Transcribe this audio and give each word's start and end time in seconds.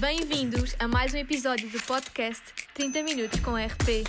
Bem-vindos 0.00 0.76
a 0.78 0.86
mais 0.86 1.14
um 1.14 1.16
episódio 1.16 1.70
do 1.70 1.82
podcast 1.86 2.42
30 2.74 3.02
Minutos 3.02 3.40
com 3.40 3.52
RP. 3.52 4.04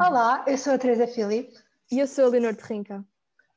Olá, 0.00 0.44
eu 0.46 0.56
sou 0.56 0.74
a 0.74 0.78
Teresa 0.78 1.08
Filipe. 1.08 1.52
E 1.90 1.98
eu 1.98 2.06
sou 2.06 2.26
a 2.26 2.28
Leonor 2.28 2.54
Terrinca. 2.54 3.04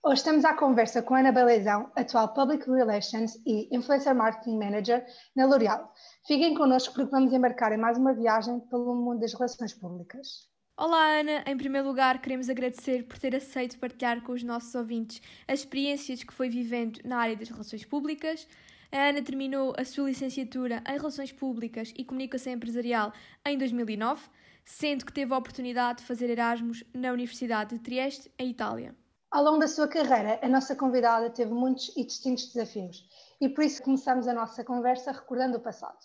Hoje 0.02 0.16
estamos 0.16 0.44
à 0.44 0.55
conversa 0.55 1.04
com 1.04 1.14
a 1.14 1.20
Ana 1.20 1.32
Balezão, 1.32 1.92
atual 1.96 2.34
Public 2.34 2.68
Relations 2.68 3.36
e 3.46 3.70
Influencer 3.71 4.16
Marketing 4.16 4.57
Manager 4.57 5.05
na 5.36 5.46
L'Oréal. 5.46 5.93
Fiquem 6.25 6.55
connosco 6.55 6.96
porque 6.96 7.11
vamos 7.11 7.32
embarcar 7.32 7.71
em 7.71 7.77
mais 7.77 7.96
uma 7.96 8.14
viagem 8.16 8.59
pelo 8.61 8.96
mundo 8.96 9.20
das 9.20 9.34
relações 9.36 9.75
públicas. 9.75 10.50
Olá, 10.82 11.20
Ana. 11.20 11.43
Em 11.46 11.57
primeiro 11.57 11.86
lugar, 11.86 12.21
queremos 12.21 12.50
agradecer 12.50 13.04
por 13.04 13.20
ter 13.20 13.35
aceito 13.35 13.77
partilhar 13.77 14.22
com 14.22 14.31
os 14.31 14.44
nossos 14.44 14.73
ouvintes 14.73 15.21
as 15.45 15.59
experiências 15.59 16.23
que 16.23 16.34
foi 16.34 16.49
vivendo 16.49 17.02
na 17.04 17.17
área 17.17 17.35
das 17.35 17.49
relações 17.49 17.84
públicas. 17.84 18.48
A 18.90 19.09
Ana 19.09 19.21
terminou 19.21 19.73
a 19.77 19.84
sua 19.84 20.07
licenciatura 20.07 20.81
em 20.88 20.98
Relações 20.98 21.34
Públicas 21.34 21.94
e 21.98 22.05
Comunicação 22.05 22.54
Empresarial 22.54 23.12
em 23.45 23.57
2009, 23.57 24.30
sendo 24.63 25.05
que 25.05 25.12
teve 25.12 25.34
a 25.34 25.38
oportunidade 25.38 25.99
de 25.99 26.05
fazer 26.05 26.30
Erasmus 26.30 26.85
na 26.93 27.12
Universidade 27.12 27.76
de 27.76 27.82
Trieste, 27.82 28.32
em 28.40 28.49
Itália. 28.49 28.96
Ao 29.32 29.43
longo 29.43 29.59
da 29.59 29.68
sua 29.68 29.85
carreira, 29.85 30.40
a 30.41 30.48
nossa 30.48 30.77
convidada 30.77 31.30
teve 31.30 31.52
muitos 31.52 31.91
e 31.98 32.05
distintos 32.05 32.54
desafios 32.54 33.04
e 33.41 33.49
por 33.49 33.66
isso 33.66 33.84
começamos 33.84 34.30
a 34.30 34.34
nossa 34.34 34.63
conversa 34.63 35.12
recordando 35.12 35.57
o 35.57 35.62
passado. 35.62 35.99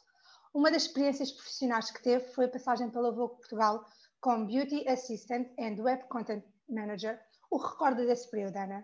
Uma 0.52 0.70
das 0.70 0.82
experiências 0.82 1.30
profissionais 1.30 1.92
que 1.92 2.02
teve 2.02 2.24
foi 2.32 2.46
a 2.46 2.48
passagem 2.48 2.90
pela 2.90 3.12
Vogue 3.12 3.36
Portugal 3.36 3.84
como 4.24 4.46
Beauty 4.46 4.88
Assistant 4.88 5.48
and 5.58 5.76
Web 5.82 6.08
Content 6.08 6.42
Manager. 6.66 7.20
O 7.50 7.58
recorda 7.58 8.06
desse 8.06 8.30
período, 8.30 8.56
Ana? 8.56 8.82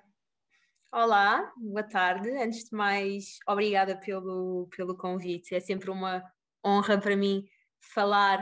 Olá, 0.93 1.51
boa 1.57 1.83
tarde. 1.83 2.29
Antes 2.29 2.65
de 2.65 2.77
mais, 2.77 3.39
obrigada 3.49 3.97
pelo, 3.99 4.69
pelo 4.77 4.95
convite. 4.95 5.55
É 5.55 5.61
sempre 5.61 5.91
uma 5.91 6.23
honra 6.63 6.99
para 7.01 7.17
mim 7.17 7.49
falar 7.81 8.41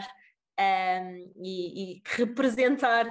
um, 0.59 1.33
e, 1.37 1.99
e, 1.99 2.03
representar 2.05 3.07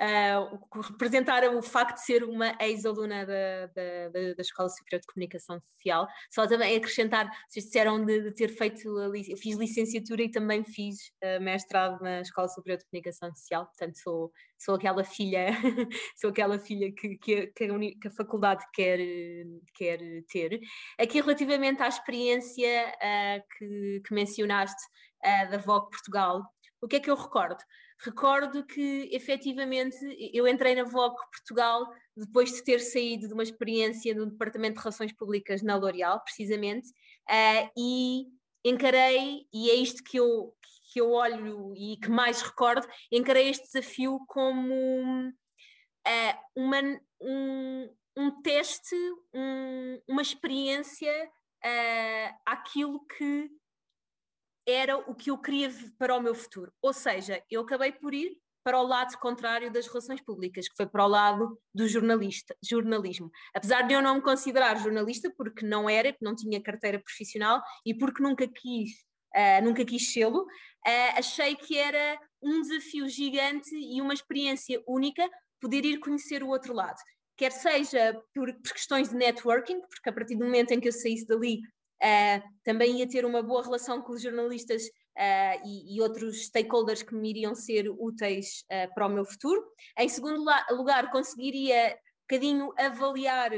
uh, 0.00 0.80
representar 0.82 1.44
o 1.54 1.62
facto 1.62 1.96
de 1.96 2.04
ser 2.04 2.24
uma 2.24 2.56
ex-aluna 2.60 3.26
da, 3.26 3.66
da, 3.66 4.34
da, 4.34 4.40
Escola 4.40 4.68
Superior 4.68 5.00
de 5.00 5.06
Comunicação 5.06 5.60
Social. 5.60 6.06
Só 6.30 6.46
também 6.46 6.76
acrescentar, 6.76 7.28
vocês 7.48 7.66
disseram 7.66 8.04
de, 8.04 8.22
de 8.22 8.34
ter 8.34 8.48
feito, 8.48 8.88
eu 8.98 9.36
fiz 9.36 9.56
licenciatura 9.56 10.22
e 10.22 10.30
também 10.30 10.64
fiz 10.64 10.96
uh, 11.22 11.40
mestrado 11.40 12.00
na 12.02 12.20
Escola 12.20 12.48
Superior 12.48 12.78
de 12.78 12.86
Comunicação 12.86 13.34
Social, 13.34 13.66
portanto 13.66 13.96
sou, 13.98 14.32
sou 14.58 14.74
aquela 14.74 15.04
filha, 15.04 15.48
sou 16.16 16.30
aquela 16.30 16.58
filha 16.58 16.92
que, 16.92 17.16
que, 17.18 17.46
que, 17.48 17.64
a, 17.64 17.78
que, 17.78 18.08
a, 18.08 18.10
faculdade 18.10 18.64
quer, 18.72 18.98
quer 19.74 19.98
ter. 20.30 20.60
Aqui 20.98 21.20
relativamente 21.20 21.82
à 21.82 21.88
experiência 21.88 22.88
uh, 22.88 23.42
que, 23.58 24.02
que 24.06 24.14
mencionaste 24.14 24.82
uh, 25.24 25.50
da 25.50 25.58
Vogue 25.58 25.90
Portugal, 25.90 26.42
o 26.80 26.88
que 26.88 26.96
é 26.96 27.00
que 27.00 27.10
eu 27.10 27.14
recordo? 27.14 27.62
Recordo 28.04 28.66
que, 28.66 29.08
efetivamente, 29.12 29.96
eu 30.34 30.48
entrei 30.48 30.74
na 30.74 30.82
Vogue 30.82 31.16
Portugal 31.30 31.86
depois 32.16 32.50
de 32.50 32.64
ter 32.64 32.80
saído 32.80 33.28
de 33.28 33.34
uma 33.34 33.44
experiência 33.44 34.12
no 34.12 34.26
Departamento 34.26 34.74
de 34.74 34.80
Relações 34.80 35.12
Públicas 35.12 35.62
na 35.62 35.76
L'Oréal, 35.76 36.20
precisamente, 36.20 36.88
uh, 36.90 37.70
e 37.78 38.26
encarei, 38.64 39.46
e 39.52 39.70
é 39.70 39.74
isto 39.74 40.02
que 40.02 40.18
eu, 40.18 40.52
que 40.92 41.00
eu 41.00 41.12
olho 41.12 41.74
e 41.76 41.96
que 41.96 42.10
mais 42.10 42.42
recordo, 42.42 42.88
encarei 43.10 43.48
este 43.48 43.66
desafio 43.66 44.18
como 44.26 44.74
uh, 45.28 46.34
uma, 46.56 46.80
um, 47.20 47.88
um 48.16 48.42
teste, 48.42 48.96
um, 49.32 50.02
uma 50.08 50.22
experiência 50.22 51.30
uh, 51.64 52.34
àquilo 52.44 53.04
que 53.06 53.48
era 54.66 54.96
o 54.96 55.14
que 55.14 55.30
eu 55.30 55.38
queria 55.38 55.70
para 55.98 56.16
o 56.16 56.20
meu 56.20 56.34
futuro. 56.34 56.72
Ou 56.80 56.92
seja, 56.92 57.42
eu 57.50 57.62
acabei 57.62 57.92
por 57.92 58.14
ir 58.14 58.36
para 58.64 58.80
o 58.80 58.86
lado 58.86 59.16
contrário 59.18 59.72
das 59.72 59.86
relações 59.86 60.20
públicas, 60.20 60.68
que 60.68 60.76
foi 60.76 60.86
para 60.86 61.04
o 61.04 61.08
lado 61.08 61.58
do 61.74 61.88
jornalista, 61.88 62.56
jornalismo. 62.62 63.30
Apesar 63.54 63.82
de 63.82 63.94
eu 63.94 64.00
não 64.00 64.16
me 64.16 64.22
considerar 64.22 64.78
jornalista, 64.78 65.32
porque 65.36 65.66
não 65.66 65.90
era, 65.90 66.12
porque 66.12 66.24
não 66.24 66.34
tinha 66.34 66.62
carteira 66.62 67.00
profissional 67.00 67.60
e 67.84 67.94
porque 67.94 68.22
nunca 68.22 68.46
quis, 68.46 68.90
uh, 69.34 69.64
nunca 69.64 69.84
quis 69.84 70.12
sê-lo, 70.12 70.42
uh, 70.42 71.18
achei 71.18 71.56
que 71.56 71.76
era 71.76 72.18
um 72.40 72.62
desafio 72.62 73.08
gigante 73.08 73.74
e 73.74 74.00
uma 74.00 74.14
experiência 74.14 74.80
única 74.86 75.28
poder 75.60 75.84
ir 75.84 75.98
conhecer 75.98 76.42
o 76.42 76.48
outro 76.48 76.72
lado. 76.72 76.98
Quer 77.36 77.50
seja 77.50 78.20
por, 78.34 78.52
por 78.54 78.72
questões 78.72 79.08
de 79.08 79.16
networking, 79.16 79.80
porque 79.80 80.08
a 80.08 80.12
partir 80.12 80.36
do 80.36 80.44
momento 80.44 80.70
em 80.72 80.80
que 80.80 80.88
eu 80.88 80.92
saísse 80.92 81.26
dali 81.26 81.60
Uh, 82.02 82.42
também 82.64 82.98
ia 82.98 83.08
ter 83.08 83.24
uma 83.24 83.42
boa 83.42 83.62
relação 83.62 84.02
com 84.02 84.12
os 84.12 84.22
jornalistas 84.22 84.82
uh, 84.86 85.62
e, 85.64 85.96
e, 85.96 86.00
outros 86.00 86.46
stakeholders 86.46 87.00
que 87.00 87.14
me 87.14 87.30
iriam 87.30 87.54
ser 87.54 87.88
úteis 87.88 88.64
uh, 88.64 88.92
para 88.92 89.06
o 89.06 89.08
meu 89.08 89.24
futuro. 89.24 89.62
Em 89.96 90.08
segundo 90.08 90.44
lugar, 90.72 91.12
conseguiria 91.12 91.96
um 91.96 92.22
bocadinho 92.28 92.72
avaliar 92.76 93.52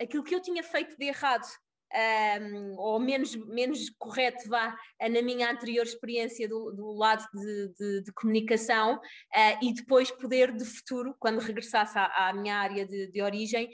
aquilo 0.00 0.24
que 0.24 0.34
eu 0.34 0.40
tinha 0.40 0.62
feito 0.62 0.96
de 0.96 1.04
errado. 1.04 1.46
Um, 1.92 2.76
ou 2.78 3.00
menos, 3.00 3.34
menos 3.34 3.90
correto 3.98 4.48
vá 4.48 4.76
na 5.00 5.20
minha 5.22 5.50
anterior 5.50 5.84
experiência 5.84 6.48
do, 6.48 6.70
do 6.70 6.92
lado 6.92 7.26
de, 7.34 7.68
de, 7.76 8.02
de 8.04 8.12
comunicação 8.12 8.94
uh, 8.94 9.58
e 9.60 9.74
depois 9.74 10.08
poder 10.08 10.52
de 10.56 10.64
futuro, 10.64 11.16
quando 11.18 11.40
regressasse 11.40 11.98
à, 11.98 12.28
à 12.28 12.32
minha 12.32 12.56
área 12.56 12.86
de, 12.86 13.10
de 13.10 13.20
origem, 13.20 13.68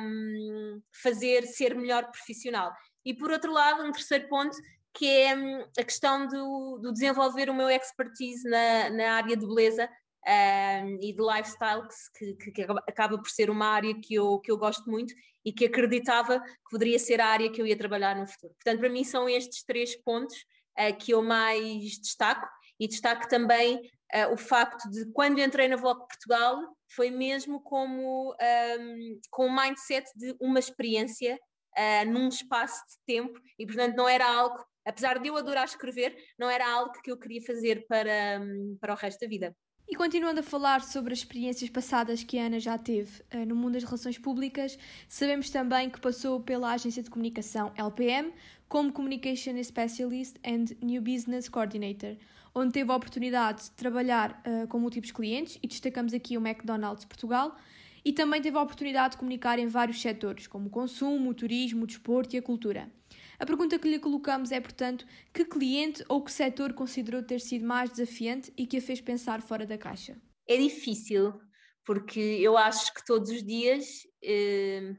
um, 0.00 0.80
fazer 1.02 1.46
ser 1.46 1.74
melhor 1.74 2.10
profissional. 2.10 2.72
E 3.04 3.14
por 3.14 3.30
outro 3.30 3.52
lado, 3.52 3.82
um 3.82 3.92
terceiro 3.92 4.28
ponto 4.28 4.56
que 4.92 5.06
é 5.06 5.36
hum, 5.36 5.64
a 5.78 5.84
questão 5.84 6.26
do, 6.26 6.78
do 6.78 6.92
desenvolver 6.92 7.48
o 7.48 7.54
meu 7.54 7.68
expertise 7.70 8.48
na, 8.48 8.90
na 8.90 9.12
área 9.12 9.36
de 9.36 9.46
beleza 9.46 9.88
um, 10.26 10.98
e 11.00 11.12
de 11.12 11.22
lifestyle, 11.22 11.86
que, 12.18 12.34
que, 12.34 12.50
que, 12.50 12.62
acaba 12.86 13.16
por 13.16 13.30
ser 13.30 13.50
uma 13.50 13.66
área 13.66 13.94
que 13.94 14.14
eu, 14.14 14.38
que 14.40 14.50
eu 14.50 14.58
gosto 14.58 14.88
muito 14.90 15.14
e 15.44 15.52
que 15.52 15.64
acreditava 15.64 16.40
que 16.40 16.70
poderia 16.70 16.98
ser 16.98 17.20
a 17.20 17.26
área 17.26 17.50
que 17.50 17.60
eu 17.60 17.66
ia 17.66 17.76
trabalhar 17.76 18.16
no 18.16 18.26
futuro. 18.26 18.52
Portanto, 18.54 18.80
para 18.80 18.90
mim 18.90 19.04
são 19.04 19.28
estes 19.28 19.62
três 19.62 19.96
pontos 20.02 20.36
uh, 20.78 20.96
que 20.98 21.12
eu 21.12 21.22
mais 21.22 21.98
destaco 21.98 22.46
e 22.78 22.86
destaco 22.86 23.28
também 23.28 23.76
uh, 24.14 24.32
o 24.32 24.36
facto 24.36 24.90
de 24.90 25.10
quando 25.12 25.40
entrei 25.40 25.68
na 25.68 25.76
Vogue 25.76 26.06
Portugal 26.06 26.58
foi 26.94 27.10
mesmo 27.10 27.60
como 27.62 28.32
um, 28.32 29.20
com 29.30 29.46
o 29.46 29.56
mindset 29.56 30.06
de 30.16 30.34
uma 30.40 30.58
experiência 30.58 31.38
uh, 31.76 32.10
num 32.10 32.28
espaço 32.28 32.82
de 32.88 32.96
tempo 33.06 33.40
e, 33.58 33.66
portanto, 33.66 33.96
não 33.96 34.08
era 34.08 34.26
algo, 34.26 34.64
apesar 34.84 35.18
de 35.18 35.28
eu 35.28 35.36
adorar 35.36 35.64
escrever, 35.64 36.16
não 36.38 36.48
era 36.48 36.68
algo 36.68 36.92
que 37.02 37.10
eu 37.10 37.18
queria 37.18 37.42
fazer 37.42 37.86
para, 37.86 38.40
um, 38.40 38.76
para 38.80 38.92
o 38.92 38.96
resto 38.96 39.20
da 39.20 39.28
vida. 39.28 39.56
E 39.88 39.96
continuando 39.96 40.38
a 40.38 40.42
falar 40.44 40.82
sobre 40.82 41.12
as 41.12 41.18
experiências 41.18 41.68
passadas 41.68 42.22
que 42.22 42.38
a 42.38 42.46
Ana 42.46 42.60
já 42.60 42.78
teve 42.78 43.22
uh, 43.34 43.44
no 43.44 43.56
mundo 43.56 43.72
das 43.72 43.82
relações 43.82 44.16
públicas, 44.16 44.78
sabemos 45.08 45.50
também 45.50 45.90
que 45.90 46.00
passou 46.00 46.40
pela 46.40 46.72
agência 46.72 47.02
de 47.02 47.10
comunicação 47.10 47.72
LPM 47.76 48.32
como 48.68 48.92
Communication 48.92 49.60
Specialist 49.64 50.36
and 50.46 50.76
New 50.80 51.02
Business 51.02 51.48
Coordinator, 51.48 52.16
onde 52.54 52.72
teve 52.72 52.92
a 52.92 52.94
oportunidade 52.94 53.64
de 53.64 53.70
trabalhar 53.72 54.40
uh, 54.46 54.68
com 54.68 54.78
múltiplos 54.78 55.10
clientes 55.10 55.58
e 55.60 55.66
destacamos 55.66 56.14
aqui 56.14 56.38
o 56.38 56.40
McDonald's 56.40 57.04
Portugal 57.04 57.56
e 58.04 58.12
também 58.12 58.40
teve 58.40 58.56
a 58.56 58.62
oportunidade 58.62 59.12
de 59.12 59.18
comunicar 59.18 59.58
em 59.58 59.66
vários 59.66 60.00
setores, 60.00 60.46
como 60.46 60.68
o 60.68 60.70
consumo, 60.70 61.30
o 61.30 61.34
turismo, 61.34 61.84
o 61.84 61.86
desporto 61.86 62.34
e 62.34 62.38
a 62.38 62.42
cultura. 62.42 62.90
A 63.38 63.46
pergunta 63.46 63.78
que 63.78 63.88
lhe 63.88 63.98
colocamos 63.98 64.52
é, 64.52 64.60
portanto, 64.60 65.06
que 65.32 65.44
cliente 65.44 66.04
ou 66.08 66.22
que 66.22 66.30
setor 66.30 66.72
considerou 66.74 67.22
ter 67.22 67.40
sido 67.40 67.66
mais 67.66 67.90
desafiante 67.90 68.52
e 68.56 68.66
que 68.66 68.76
a 68.76 68.82
fez 68.82 69.00
pensar 69.00 69.40
fora 69.40 69.66
da 69.66 69.78
caixa? 69.78 70.20
É 70.46 70.56
difícil, 70.56 71.40
porque 71.84 72.20
eu 72.20 72.56
acho 72.56 72.92
que 72.92 73.04
todos 73.04 73.30
os 73.30 73.42
dias, 73.42 74.06
eh, 74.22 74.94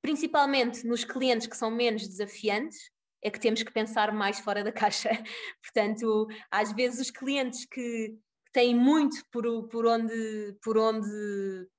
principalmente 0.00 0.86
nos 0.86 1.04
clientes 1.04 1.46
que 1.46 1.56
são 1.56 1.70
menos 1.70 2.08
desafiantes, 2.08 2.90
é 3.22 3.30
que 3.30 3.38
temos 3.38 3.62
que 3.62 3.72
pensar 3.72 4.12
mais 4.12 4.40
fora 4.40 4.64
da 4.64 4.72
caixa. 4.72 5.10
Portanto, 5.62 6.26
às 6.50 6.72
vezes 6.72 7.00
os 7.00 7.10
clientes 7.10 7.64
que 7.64 8.16
têm 8.52 8.74
muito 8.74 9.24
por, 9.30 9.68
por, 9.68 9.86
onde, 9.86 10.56
por 10.62 10.76
onde 10.76 11.08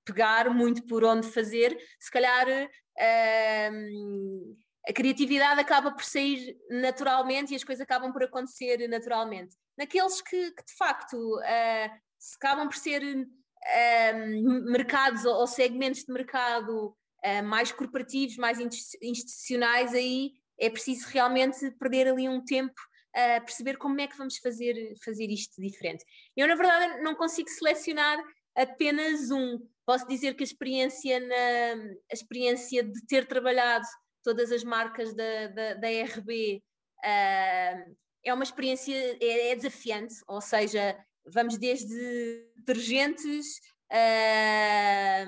pegar, 0.04 0.50
muito 0.50 0.84
por 0.86 1.04
onde 1.04 1.28
fazer, 1.28 1.78
se 2.00 2.12
calhar 2.12 2.48
uh, 2.48 4.56
a 4.88 4.94
criatividade 4.94 5.62
acaba 5.62 5.92
por 5.92 6.04
sair 6.04 6.58
naturalmente 6.70 7.54
e 7.54 7.56
as 7.56 7.64
coisas 7.64 7.81
acabam 7.81 8.12
por 8.12 8.24
acontecer 8.24 8.88
naturalmente. 8.90 9.56
Naqueles 9.78 10.22
que, 10.22 10.52
que 10.52 10.66
de 10.66 10.74
facto 10.78 11.16
uh, 11.16 11.90
se 12.20 12.36
acabam 12.36 12.68
por 12.68 12.78
ser 12.78 13.02
uh, 13.04 14.72
mercados 14.72 15.25
ou, 15.25 15.36
ou, 15.36 15.48
segmentos 15.48 16.04
de 16.04 16.12
mercado 16.12 16.88
uh, 16.88 17.44
mais 17.44 17.72
corporativos, 17.72 18.38
mais 18.38 18.60
institucionais, 19.02 19.94
aí 19.94 20.31
é 20.60 20.70
preciso 20.70 21.08
realmente 21.10 21.72
perder 21.72 22.08
ali 22.08 22.28
um 22.28 22.44
tempo 22.44 22.80
a 23.15 23.42
perceber 23.42 23.77
como 23.77 24.00
é 24.01 24.07
que 24.07 24.18
vamos 24.18 24.38
fazer, 24.38 24.94
fazer 25.04 25.30
isto 25.30 25.62
diferente. 25.62 26.04
Eu, 26.36 26.48
na 26.48 26.56
verdade, 26.56 27.01
não 27.01 27.15
consigo 27.15 27.50
selecionar 27.50 28.19
apenas 28.56 29.30
um. 29.31 29.60
Posso 29.86 30.07
dizer 30.07 30.36
que 30.36 30.44
a 30.44 30.45
experiência, 30.45 31.19
na, 31.19 31.83
a 32.12 32.13
experiência 32.13 32.83
de 32.83 33.06
ter 33.06 33.25
trabalhado 33.25 33.86
todas 34.24 34.51
as 34.51 34.63
marcas 34.63 35.13
da, 35.13 35.48
da, 35.48 35.74
da 35.75 35.88
RB 35.88 36.63
uh, 37.00 37.95
é 38.24 38.33
uma 38.33 38.44
experiência, 38.44 38.95
é, 39.21 39.51
é, 39.51 39.56
desafiante, 39.56 40.15
ou 40.27 40.39
seja, 40.39 40.98
vamos 41.25 41.57
desde 41.57 42.48
detergentes, 42.56 43.60
uh, 43.92 45.27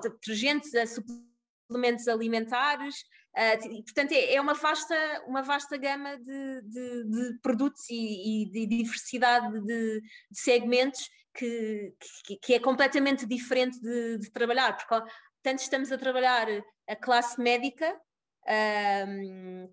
detergentes 0.00 0.74
a 0.74 0.86
suplementos 0.86 2.06
alimentares, 2.06 3.04
uh, 3.36 3.82
portanto 3.84 4.12
é, 4.12 4.34
é, 4.34 4.40
uma, 4.40 4.54
vasta, 4.54 5.22
uma 5.26 5.42
vasta 5.42 5.76
gama 5.76 6.16
de, 6.16 6.62
de, 6.62 7.04
de 7.04 7.38
produtos 7.40 7.88
e, 7.90 8.42
e, 8.42 8.50
de 8.50 8.66
diversidade 8.66 9.60
de, 9.60 10.00
de 10.30 10.40
segmentos 10.40 11.08
que, 11.34 11.92
que, 12.24 12.36
que, 12.36 12.54
é 12.54 12.60
completamente 12.60 13.26
diferente 13.26 13.80
de, 13.80 14.30
trabalhar, 14.30 14.76
porque 14.76 15.10
tanto 15.42 15.60
estamos 15.60 15.90
a 15.90 15.98
trabalhar 15.98 16.46
a 16.88 16.96
classe 16.96 17.40
médica, 17.40 17.92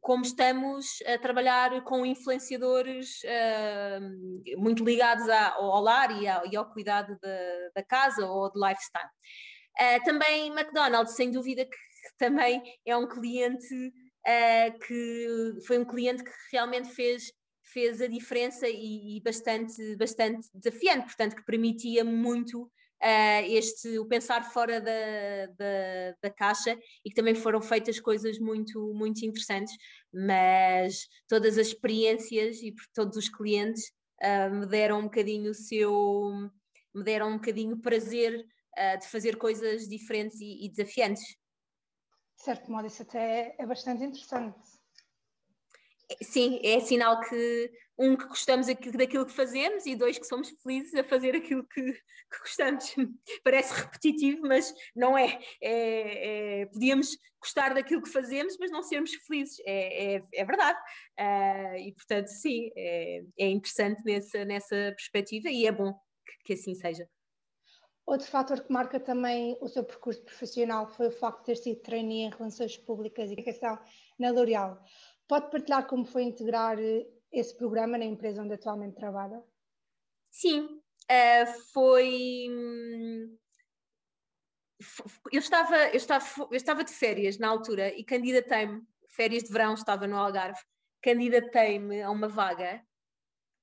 como 0.02 0.24
estamos 0.24 0.88
a 1.06 1.20
trabalhar 1.20 1.84
com 1.84 2.06
influenciadores 2.06 3.20
muito 4.58 4.84
ligados 4.84 5.30
ao, 5.30 5.72
ao 5.72 5.82
lar 5.82 6.20
e 6.20 6.28
ao, 6.28 6.48
e 6.48 6.56
ao 6.56 6.72
cuidado 6.72 7.16
da, 7.22 7.70
da, 7.76 7.84
casa 7.84 8.26
ou 8.26 8.52
de 8.52 8.60
lifestyle. 8.60 9.10
Uh, 9.80 10.04
também 10.04 10.48
McDonald's, 10.48 11.16
sem 11.16 11.32
dúvida 11.32 11.64
que, 11.64 11.78
que 12.02 12.18
também 12.18 12.62
é 12.86 12.96
um 12.98 13.08
cliente 13.08 13.74
uh, 13.76 14.80
que 14.86 15.54
foi 15.66 15.78
um 15.78 15.86
cliente 15.86 16.24
que 16.24 16.32
realmente 16.52 16.90
fez 16.90 17.32
fez 17.74 18.02
a 18.02 18.08
diferença 18.08 18.68
e, 18.68 19.18
e, 19.18 19.22
bastante, 19.22 19.96
bastante 19.96 20.48
desafiante, 20.54 21.06
portanto, 21.06 21.36
que 21.36 21.46
permitia 21.46 22.04
muito 22.04 22.64
uh, 22.64 23.44
este, 23.48 23.98
o 23.98 24.06
pensar 24.06 24.44
fora 24.52 24.80
da, 24.80 25.46
da, 25.58 26.16
da, 26.22 26.30
caixa 26.30 26.78
e 27.04 27.10
que 27.10 27.16
também 27.16 27.36
foram 27.36 27.62
feitas 27.62 28.00
coisas 28.00 28.38
muito, 28.40 28.94
muito 28.94 29.26
interessantes, 29.26 29.74
mas 30.14 31.08
todas 31.28 31.58
as 31.58 31.68
experiências 31.68 32.62
e 32.62 32.72
por 32.72 32.86
todos 32.94 33.18
os 33.18 33.30
clientes 33.30 33.84
uh, 34.22 34.54
me 34.54 34.66
deram 34.66 35.00
um 35.00 35.04
bocadinho 35.04 35.52
o 35.52 35.56
seu, 35.56 36.32
me 36.94 37.04
deram 37.04 37.30
um 37.30 37.36
bocadinho 37.36 37.80
prazer 37.80 38.38
uh, 38.38 39.00
de 39.00 39.08
fazer 39.08 39.38
coisas 39.38 39.88
diferentes 39.88 40.40
e, 40.40 40.66
e 40.66 40.70
desafiantes. 40.70 41.24
De 42.42 42.46
certo 42.46 42.72
modo, 42.72 42.88
isso 42.88 43.04
até 43.04 43.56
é 43.56 43.66
bastante 43.68 44.04
interessante 44.04 44.58
sim, 46.22 46.60
é 46.64 46.80
sinal 46.80 47.20
que 47.22 47.72
um 47.98 48.16
que 48.18 48.26
gostamos 48.28 48.68
daquilo 48.68 49.26
que 49.26 49.32
fazemos 49.32 49.86
e 49.86 49.96
dois 49.96 50.18
que 50.18 50.26
somos 50.26 50.50
felizes 50.64 50.94
a 50.96 51.04
fazer 51.04 51.36
aquilo 51.36 51.64
que, 51.68 51.94
que 51.94 52.40
gostamos. 52.40 52.96
Parece 53.44 53.74
repetitivo, 53.74 54.42
mas 54.42 54.74
não 54.96 55.18
é. 55.18 55.40
é, 55.62 56.62
é 56.62 56.66
podíamos 56.68 57.10
gostar 57.40 57.74
daquilo 57.74 58.02
que 58.02 58.10
fazemos, 58.10 58.58
mas 58.60 58.72
não 58.72 58.82
sermos 58.82 59.14
felizes. 59.28 59.60
É, 59.66 60.16
é, 60.16 60.24
é 60.34 60.46
verdade. 60.46 60.80
Uh, 61.20 61.78
e 61.78 61.94
portanto, 61.94 62.28
sim, 62.28 62.72
é, 62.76 63.22
é, 63.38 63.50
interessante 63.50 64.02
nessa, 64.04 64.46
nessa 64.46 64.76
perspectiva 64.98 65.50
e 65.50 65.68
é 65.68 65.72
bom 65.72 65.94
que, 66.26 66.44
que 66.46 66.54
assim 66.54 66.74
seja. 66.74 67.08
Outro 68.12 68.28
fator 68.28 68.60
que 68.60 68.74
marca 68.74 69.00
também 69.00 69.58
o 69.62 69.70
seu 69.70 69.86
percurso 69.86 70.22
profissional 70.24 70.86
foi 70.86 71.08
o 71.08 71.12
facto 71.12 71.40
de 71.40 71.46
ter 71.46 71.56
sido 71.56 71.80
trainee 71.80 72.24
em 72.24 72.30
Relações 72.30 72.76
Públicas 72.76 73.30
e 73.30 73.34
Educação 73.34 73.80
na 74.20 74.32
L'Oréal. 74.32 74.84
Pode 75.30 75.50
partilhar 75.50 75.88
como 75.88 76.04
foi 76.04 76.24
integrar 76.24 76.78
eh, 76.78 77.08
esse 77.32 77.56
programa 77.56 77.98
na 77.98 78.04
empresa 78.04 78.44
onde 78.44 78.54
atualmente 78.54 78.96
trabalha? 78.96 79.42
Sim, 80.30 80.60
uh, 81.10 81.62
foi. 81.72 82.50
Eu 85.32 85.40
estava, 85.40 85.78
eu, 85.78 85.96
estava, 85.96 86.26
eu 86.52 86.58
estava 86.58 86.84
de 86.84 86.92
férias 86.92 87.38
na 87.38 87.48
altura 87.48 87.98
e 87.98 88.04
candidatei-me, 88.04 88.82
férias 89.08 89.44
de 89.44 89.54
verão, 89.54 89.74
estava 89.74 90.06
no 90.06 90.18
Algarve, 90.18 90.60
candidatei-me 91.02 92.02
a 92.02 92.12
uma 92.12 92.28
vaga 92.28 92.86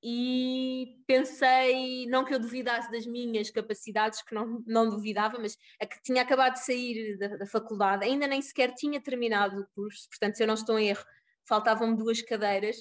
e 0.03 1.03
pensei, 1.07 2.07
não 2.07 2.25
que 2.25 2.33
eu 2.33 2.39
duvidasse 2.39 2.91
das 2.91 3.07
minhas 3.07 3.51
capacidades, 3.51 4.23
que 4.23 4.35
não, 4.35 4.63
não 4.67 4.89
duvidava, 4.89 5.39
mas 5.39 5.57
a 5.81 5.87
que 5.87 6.01
tinha 6.03 6.23
acabado 6.23 6.55
de 6.55 6.65
sair 6.65 7.19
da, 7.19 7.37
da 7.37 7.47
faculdade, 7.47 8.05
ainda 8.05 8.27
nem 8.27 8.41
sequer 8.41 8.73
tinha 8.75 9.01
terminado 9.01 9.61
o 9.61 9.67
curso, 9.75 10.09
portanto, 10.09 10.37
se 10.37 10.43
eu 10.43 10.47
não 10.47 10.55
estou 10.55 10.79
em 10.79 10.89
erro, 10.91 11.05
faltavam-me 11.49 11.97
duas 11.97 12.23
cadeiras, 12.23 12.77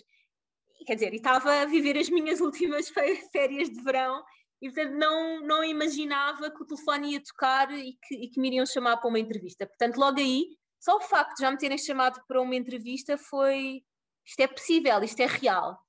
quer 0.86 0.96
dizer, 0.96 1.14
e 1.14 1.18
estava 1.18 1.62
a 1.62 1.66
viver 1.66 1.98
as 1.98 2.10
minhas 2.10 2.40
últimas 2.42 2.90
férias 3.31 3.70
de 3.70 3.81
verão 3.81 4.24
e 4.62 4.72
portanto 4.72 4.94
não, 4.98 5.42
não 5.42 5.63
imaginava 5.63 6.50
que 6.50 6.63
o 6.63 6.66
telefone 6.66 7.13
ia 7.13 7.24
tocar 7.24 7.72
e 7.72 7.98
que, 8.02 8.16
e 8.16 8.30
que 8.30 8.40
me 8.40 8.48
iriam 8.48 8.66
chamar 8.66 8.98
para 8.98 9.10
uma 9.10 9.20
entrevista. 9.20 9.68
Portanto, 9.68 9.98
logo 9.98 10.20
aí, 10.20 10.46
só 10.80 10.98
o 10.98 11.02
facto 11.02 11.36
de 11.36 11.42
já 11.42 11.52
me 11.52 11.58
terem 11.58 11.78
chamado 11.78 12.20
para 12.28 12.42
uma 12.42 12.56
entrevista 12.56 13.18
foi 13.18 13.84
isto 14.25 14.40
é 14.40 14.48
possível, 14.48 15.02
isto 15.04 15.20
é 15.22 15.25
real. 15.25 15.80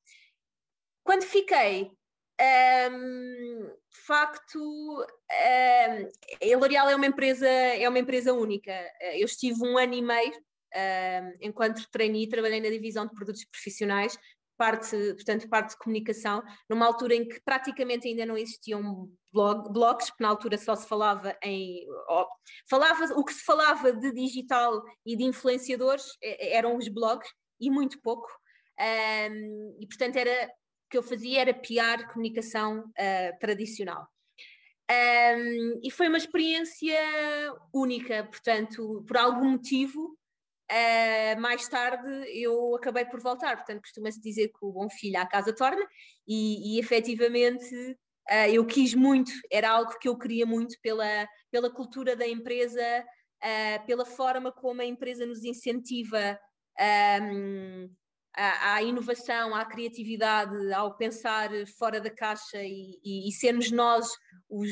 Quando 1.09 1.23
fiquei, 1.23 1.91
um, 2.93 3.67
de 3.67 4.01
facto, 4.07 4.59
um, 4.61 6.53
a 6.53 6.59
L'Oréal 6.59 6.91
é 6.91 6.97
uma 6.97 7.07
empresa 7.07 7.49
é 7.49 7.89
uma 7.89 7.99
empresa 7.99 8.35
única. 8.35 8.71
Eu 9.15 9.25
estive 9.25 9.67
um 9.67 9.79
ano 9.79 9.95
e 9.95 10.03
meio 10.03 10.35
Uh, 10.69 11.33
enquanto 11.41 11.89
trainee, 11.91 12.29
trabalhei 12.29 12.61
na 12.61 12.69
divisão 12.69 13.07
de 13.07 13.15
produtos 13.15 13.43
profissionais, 13.47 14.19
parte, 14.55 14.95
portanto, 15.15 15.49
parte 15.49 15.71
de 15.71 15.79
comunicação, 15.79 16.43
numa 16.69 16.85
altura 16.85 17.15
em 17.15 17.27
que 17.27 17.41
praticamente 17.41 18.07
ainda 18.07 18.27
não 18.27 18.37
existiam 18.37 19.11
blog, 19.33 19.73
blogs, 19.73 20.11
porque 20.11 20.23
na 20.23 20.29
altura 20.29 20.59
só 20.59 20.77
se 20.77 20.87
falava 20.87 21.35
em. 21.43 21.87
Oh, 22.11 22.27
falava, 22.69 23.07
o 23.15 23.25
que 23.25 23.33
se 23.33 23.45
falava 23.45 23.95
de 23.95 24.13
digital 24.13 24.83
e 25.07 25.17
de 25.17 25.25
influenciadores 25.25 26.05
eram 26.23 26.77
os 26.77 26.87
blogs, 26.89 27.31
e 27.59 27.71
muito 27.71 27.99
pouco. 28.03 28.29
Um, 28.79 29.79
e 29.81 29.87
portanto 29.87 30.17
era 30.17 30.53
que 30.89 30.97
eu 30.97 31.03
fazia 31.03 31.41
era 31.41 31.55
piar 31.55 32.13
comunicação 32.13 32.81
uh, 32.81 33.39
tradicional. 33.39 34.07
Um, 34.91 35.81
e 35.83 35.91
foi 35.91 36.09
uma 36.09 36.17
experiência 36.17 36.99
única, 37.75 38.25
portanto, 38.25 39.05
por 39.07 39.17
algum 39.17 39.51
motivo, 39.51 40.17
Uh, 40.71 41.41
mais 41.41 41.67
tarde 41.67 42.07
eu 42.31 42.77
acabei 42.77 43.03
por 43.07 43.19
voltar, 43.23 43.57
portanto 43.57 43.81
costuma-se 43.81 44.21
dizer 44.21 44.49
que 44.49 44.59
o 44.61 44.71
bom 44.71 44.91
filho 44.91 45.19
à 45.19 45.25
casa 45.25 45.51
torna 45.51 45.83
e, 46.27 46.77
e 46.77 46.79
efetivamente 46.79 47.75
uh, 47.75 48.51
eu 48.53 48.67
quis 48.67 48.93
muito, 48.93 49.33
era 49.51 49.71
algo 49.71 49.99
que 49.99 50.07
eu 50.07 50.19
queria 50.19 50.45
muito 50.45 50.79
pela, 50.83 51.27
pela 51.51 51.71
cultura 51.71 52.15
da 52.15 52.29
empresa, 52.29 52.83
pela 53.87 54.05
forma 54.05 54.53
como 54.53 54.83
a 54.83 54.85
empresa 54.85 55.25
nos 55.25 55.43
incentiva 55.43 56.39
um, 57.23 57.89
à, 58.39 58.83
inovação, 58.83 59.55
à 59.55 59.65
criatividade, 59.65 60.73
ao 60.73 60.97
pensar 60.97 61.51
fora 61.79 62.01
da 62.01 62.11
caixa 62.11 62.63
e, 62.63 62.99
e, 63.05 63.29
e 63.29 63.33
sermos 63.33 63.71
nós 63.71 64.09
os, 64.49 64.71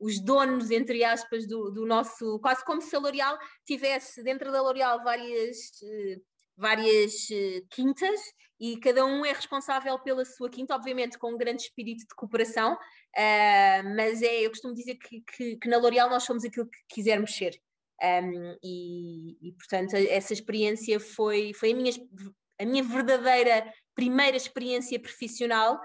os 0.00 0.20
donos, 0.20 0.70
entre 0.70 1.04
aspas, 1.04 1.46
do, 1.46 1.70
do, 1.70 1.86
nosso. 1.86 2.38
quase 2.40 2.64
como 2.64 2.80
se 2.80 2.94
a 2.96 2.98
L'Oréal 2.98 3.38
tivesse 3.66 4.22
dentro 4.22 4.50
da 4.50 4.62
L'Oréal 4.62 5.02
várias, 5.04 5.58
eh, 5.82 6.16
várias 6.56 7.30
eh, 7.30 7.62
quintas 7.70 8.20
e 8.62 8.76
cada 8.78 9.04
um 9.04 9.24
é 9.24 9.32
responsável 9.32 9.98
pela 9.98 10.24
sua 10.24 10.48
quinta, 10.48 10.74
obviamente 10.74 11.18
com 11.18 11.34
um 11.34 11.36
grande 11.36 11.62
espírito 11.62 12.06
de 12.06 12.14
cooperação, 12.14 12.74
uh, 12.74 13.96
mas 13.96 14.22
é, 14.22 14.42
eu 14.42 14.50
costumo 14.50 14.72
dizer 14.72 14.94
que, 14.94 15.20
que, 15.20 15.56
que 15.56 15.68
na 15.68 15.78
L'Oréal 15.78 16.08
nós 16.08 16.22
somos 16.22 16.44
aquilo 16.44 16.68
que 16.70 16.78
quisermos 16.88 17.34
ser. 17.34 17.60
Um, 18.00 18.56
e, 18.62 19.48
e, 19.48 19.52
portanto, 19.52 19.94
essa 19.94 20.32
experiência 20.32 21.00
foi, 21.00 21.52
foi 21.54 21.72
a, 21.72 21.74
minha, 21.74 21.92
a 22.62 22.66
minha 22.66 22.82
verdadeira 22.82 23.64
primeira 23.94 24.36
experiência 24.36 24.98
profissional 25.00 25.78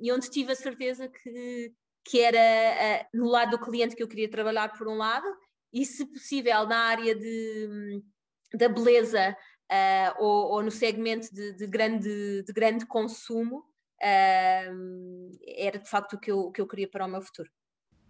e 0.00 0.12
onde 0.12 0.30
tive 0.30 0.52
a 0.52 0.56
certeza 0.56 1.08
que 1.08 1.72
que 2.08 2.20
era 2.20 2.38
uh, 2.38 3.18
no 3.18 3.28
lado 3.28 3.50
do 3.50 3.58
cliente 3.58 3.94
que 3.94 4.02
eu 4.02 4.08
queria 4.08 4.30
trabalhar 4.30 4.72
por 4.72 4.88
um 4.88 4.96
lado, 4.96 5.26
e 5.72 5.84
se 5.84 6.06
possível 6.06 6.66
na 6.66 6.78
área 6.78 7.14
de, 7.14 8.02
da 8.54 8.68
beleza 8.68 9.36
uh, 9.70 10.24
ou, 10.24 10.52
ou, 10.52 10.62
no 10.62 10.70
segmento 10.70 11.32
de, 11.32 11.52
de, 11.52 11.66
grande, 11.66 12.42
de 12.42 12.52
grande 12.52 12.86
consumo, 12.86 13.58
uh, 13.58 15.38
era 15.46 15.78
de 15.78 15.88
facto 15.88 16.14
o 16.14 16.18
que 16.18 16.32
eu, 16.32 16.50
que 16.50 16.60
eu 16.60 16.66
queria 16.66 16.88
para 16.88 17.04
o 17.04 17.08
meu 17.08 17.20
futuro. 17.20 17.50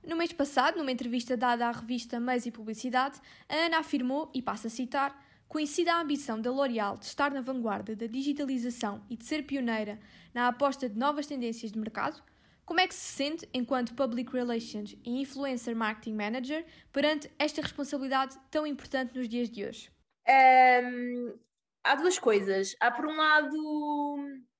No 0.07 0.17
mês 0.17 0.33
passado, 0.33 0.79
numa 0.79 0.93
entrevista 0.93 1.37
dada 1.37 1.67
à 1.67 1.73
revista 1.73 2.21
Meios 2.21 2.47
e 2.47 2.53
Publicidade, 2.53 3.21
a 3.49 3.55
Ana 3.67 3.81
afirmou, 3.81 4.31
e 4.33 4.41
passo 4.41 4.69
a 4.69 4.71
citar, 4.71 5.28
Coincide 5.49 5.89
a 5.89 6.01
ambição 6.01 6.41
da 6.41 6.51
L'Oréal 6.51 6.99
de 6.99 7.07
estar 7.07 7.31
na 7.31 7.41
vanguarda 7.41 7.97
da 7.97 8.07
digitalização 8.07 9.03
e 9.09 9.17
de 9.17 9.25
ser 9.25 9.45
pioneira 9.45 9.99
na 10.35 10.47
aposta 10.47 10.89
de 10.89 10.99
novas 10.99 11.27
tendências 11.27 11.73
de 11.73 11.79
mercado, 11.79 12.23
como 12.67 12.81
é 12.81 12.87
que 12.87 12.95
se 12.95 13.15
sente 13.15 13.49
enquanto 13.55 13.95
Public 13.95 14.31
Relations 14.31 14.95
e 15.03 15.23
Influencer 15.23 15.75
Marketing 15.75 16.13
Manager 16.13 16.67
perante 16.93 17.33
esta 17.39 17.63
responsabilidade 17.63 18.39
tão 18.51 18.67
importante 18.67 19.17
nos 19.17 19.27
dias 19.27 19.49
de 19.49 19.65
hoje? 19.65 19.91
Um, 20.29 21.39
há 21.83 21.95
duas 21.95 22.19
coisas. 22.19 22.77
Há, 22.79 22.91
por 22.91 23.07
um 23.07 23.17
lado, 23.17 24.19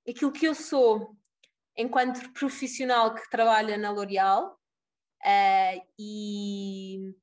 aquilo 0.09 0.33
que 0.33 0.47
eu 0.47 0.55
sou 0.55 1.15
enquanto 1.77 2.33
profissional 2.33 3.15
que 3.15 3.29
trabalha 3.29 3.77
na 3.77 3.91
L'Oréal 3.91 4.59
uh, 5.23 5.87
e, 5.99 7.15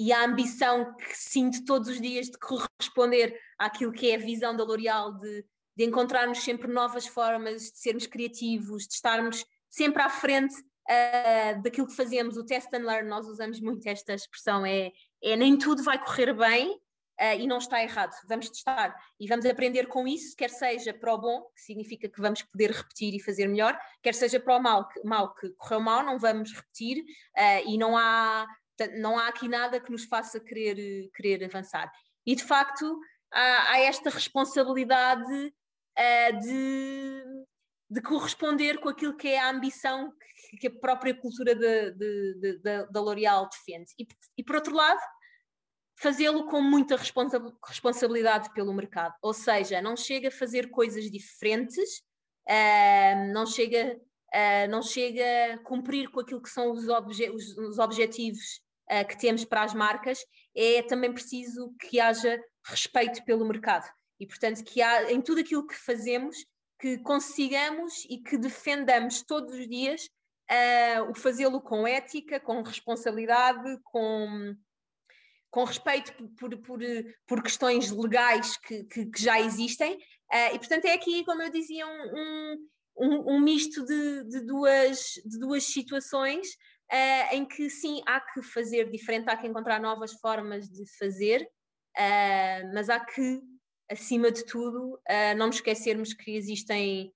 e 0.00 0.14
a 0.14 0.24
ambição 0.24 0.94
que 0.94 1.14
sinto 1.14 1.62
todos 1.66 1.90
os 1.90 2.00
dias 2.00 2.28
de 2.28 2.38
corresponder 2.38 3.38
àquilo 3.58 3.92
que 3.92 4.10
é 4.10 4.14
a 4.14 4.18
visão 4.18 4.56
da 4.56 4.64
L'Oréal 4.64 5.12
de, 5.12 5.44
de 5.76 5.84
encontrarmos 5.84 6.38
sempre 6.38 6.72
novas 6.72 7.06
formas 7.06 7.70
de 7.70 7.78
sermos 7.78 8.06
criativos, 8.06 8.88
de 8.88 8.94
estarmos 8.94 9.44
sempre 9.68 10.00
à 10.00 10.08
frente 10.08 10.54
uh, 10.54 11.62
daquilo 11.62 11.86
que 11.86 11.94
fazemos. 11.94 12.38
O 12.38 12.46
test 12.46 12.72
and 12.72 12.86
learn, 12.86 13.10
nós 13.10 13.28
usamos 13.28 13.60
muito 13.60 13.86
esta 13.86 14.14
expressão, 14.14 14.64
é, 14.64 14.90
é 15.22 15.36
nem 15.36 15.58
tudo 15.58 15.82
vai 15.82 16.02
correr 16.02 16.32
bem, 16.32 16.80
uh, 17.20 17.38
e 17.38 17.46
não 17.46 17.58
está 17.58 17.82
errado. 17.82 18.14
Vamos 18.26 18.48
testar 18.48 18.96
e 19.18 19.28
vamos 19.28 19.44
aprender 19.44 19.86
com 19.86 20.08
isso, 20.08 20.34
quer 20.34 20.48
seja 20.48 20.94
para 20.94 21.12
o 21.12 21.18
bom, 21.18 21.42
que 21.54 21.60
significa 21.60 22.08
que 22.08 22.20
vamos 22.20 22.42
poder 22.42 22.70
repetir 22.70 23.14
e 23.14 23.20
fazer 23.20 23.46
melhor, 23.46 23.78
quer 24.02 24.14
seja 24.14 24.40
para 24.40 24.56
o 24.56 24.62
mal, 24.62 24.88
que, 24.88 25.04
mal, 25.04 25.34
que 25.34 25.50
correu 25.50 25.80
mal, 25.80 26.02
não 26.02 26.18
vamos 26.18 26.52
repetir 26.52 27.02
uh, 27.02 27.68
e 27.68 27.76
não 27.76 27.96
há, 27.96 28.46
não 28.88 29.18
há 29.18 29.28
aqui 29.28 29.48
nada 29.48 29.80
que 29.80 29.90
nos 29.90 30.04
faça 30.04 30.40
querer, 30.40 31.10
querer 31.14 31.44
avançar. 31.44 31.90
E 32.26 32.34
de 32.34 32.44
facto 32.44 32.98
há, 33.32 33.72
há 33.72 33.80
esta 33.80 34.10
responsabilidade 34.10 35.32
uh, 35.98 36.40
de, 36.40 37.22
de 37.90 38.02
corresponder 38.02 38.78
com 38.80 38.88
aquilo 38.88 39.16
que 39.16 39.28
é 39.28 39.40
a 39.40 39.50
ambição 39.50 40.12
que 40.58 40.66
a 40.66 40.70
própria 40.70 41.14
cultura 41.14 41.54
de, 41.54 41.92
de, 41.92 42.34
de, 42.40 42.86
da 42.90 43.00
L'Oréal 43.00 43.48
defende. 43.48 43.92
E, 43.98 44.06
e, 44.38 44.44
por 44.44 44.56
outro 44.56 44.74
lado, 44.74 45.00
fazê-lo 45.96 46.46
com 46.46 46.60
muita 46.60 46.96
responsa 46.96 47.40
responsabilidade 47.66 48.52
pelo 48.52 48.74
mercado. 48.74 49.14
Ou 49.22 49.32
seja, 49.32 49.82
não 49.82 49.96
chega 49.96 50.28
a 50.28 50.32
fazer 50.32 50.70
coisas 50.70 51.10
diferentes, 51.10 51.98
uh, 52.48 53.32
não, 53.32 53.46
chega, 53.46 53.96
uh, 54.34 54.70
não 54.70 54.82
chega 54.82 55.54
a 55.54 55.58
cumprir 55.58 56.10
com 56.10 56.20
aquilo 56.20 56.42
que 56.42 56.50
são 56.50 56.72
os, 56.72 56.88
obje 56.88 57.30
os, 57.30 57.56
os 57.58 57.78
objetivos 57.78 58.60
uh, 58.90 59.06
que 59.06 59.18
temos 59.18 59.44
para 59.44 59.62
as 59.62 59.74
marcas, 59.74 60.18
é 60.54 60.82
também 60.82 61.12
preciso 61.12 61.74
que 61.80 62.00
haja 62.00 62.42
respeito 62.64 63.24
pelo 63.24 63.46
mercado. 63.46 63.88
E, 64.18 64.26
portanto, 64.26 64.62
que 64.64 64.82
há, 64.82 65.10
em 65.10 65.20
tudo 65.20 65.40
aquilo 65.40 65.66
que 65.66 65.74
fazemos, 65.74 66.36
que 66.78 66.98
consigamos 66.98 68.04
e 68.08 68.18
que 68.18 68.36
defendamos 68.36 69.22
todos 69.22 69.54
os 69.54 69.68
dias 69.68 70.08
o 71.08 71.14
fazê-lo 71.14 71.60
com 71.60 71.86
ética, 71.86 72.40
com 72.40 72.60
responsabilidade, 72.62 73.78
com 73.84 74.56
com 75.50 75.64
respeito 75.64 76.12
por, 76.38 76.56
por, 76.58 76.80
por 77.26 77.42
questões 77.42 77.90
legais 77.90 78.56
que, 78.56 78.84
que, 78.84 79.06
que 79.06 79.22
já 79.22 79.40
existem, 79.40 79.94
uh, 79.94 80.54
e 80.54 80.58
portanto 80.58 80.84
é 80.84 80.92
aqui, 80.92 81.24
como 81.24 81.42
eu 81.42 81.50
dizia, 81.50 81.86
um, 81.86 82.68
um, 82.96 83.34
um 83.34 83.40
misto 83.40 83.84
de, 83.84 84.24
de, 84.24 84.40
duas, 84.46 85.14
de 85.26 85.38
duas 85.38 85.64
situações 85.64 86.46
uh, 86.92 87.34
em 87.34 87.44
que 87.44 87.68
sim, 87.70 88.02
há 88.06 88.20
que 88.20 88.42
fazer 88.42 88.90
diferente, 88.90 89.28
há 89.28 89.36
que 89.36 89.46
encontrar 89.46 89.80
novas 89.80 90.12
formas 90.14 90.68
de 90.68 90.84
fazer, 90.98 91.42
uh, 91.42 92.74
mas 92.74 92.88
há 92.88 93.00
que, 93.00 93.40
acima 93.90 94.30
de 94.30 94.44
tudo, 94.44 95.00
não 95.36 95.48
nos 95.48 95.56
esquecermos 95.56 96.14
que 96.14 96.36
existem 96.36 97.12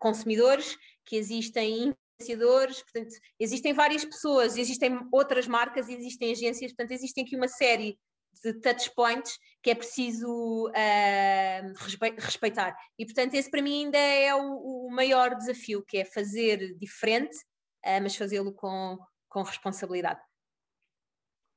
consumidores, 0.00 0.76
que 1.04 1.14
existem 1.14 1.94
influenciadores, 2.18 2.82
portanto, 2.82 3.14
existem 3.38 3.72
várias 3.72 4.04
pessoas, 4.04 4.56
existem 4.56 4.98
outras 5.12 5.46
marcas, 5.46 5.88
existem 5.88 6.32
agências, 6.32 6.72
portanto, 6.72 6.90
existem 6.90 7.24
aqui 7.24 7.36
uma 7.36 7.46
série 7.46 7.96
de 8.42 8.52
touch 8.54 8.90
points 8.94 9.38
que 9.62 9.70
é 9.70 9.74
preciso 9.74 10.68
uh, 10.68 12.18
respeitar. 12.18 12.76
E, 12.98 13.04
portanto, 13.04 13.34
esse 13.34 13.50
para 13.50 13.62
mim 13.62 13.84
ainda 13.84 13.98
é 13.98 14.34
o, 14.34 14.86
o 14.86 14.90
maior 14.90 15.34
desafio, 15.34 15.84
que 15.86 15.98
é 15.98 16.04
fazer 16.04 16.76
diferente, 16.78 17.36
uh, 17.36 17.55
mas 17.84 18.16
fazê-lo 18.16 18.52
com, 18.52 18.98
com 19.28 19.42
responsabilidade. 19.42 20.20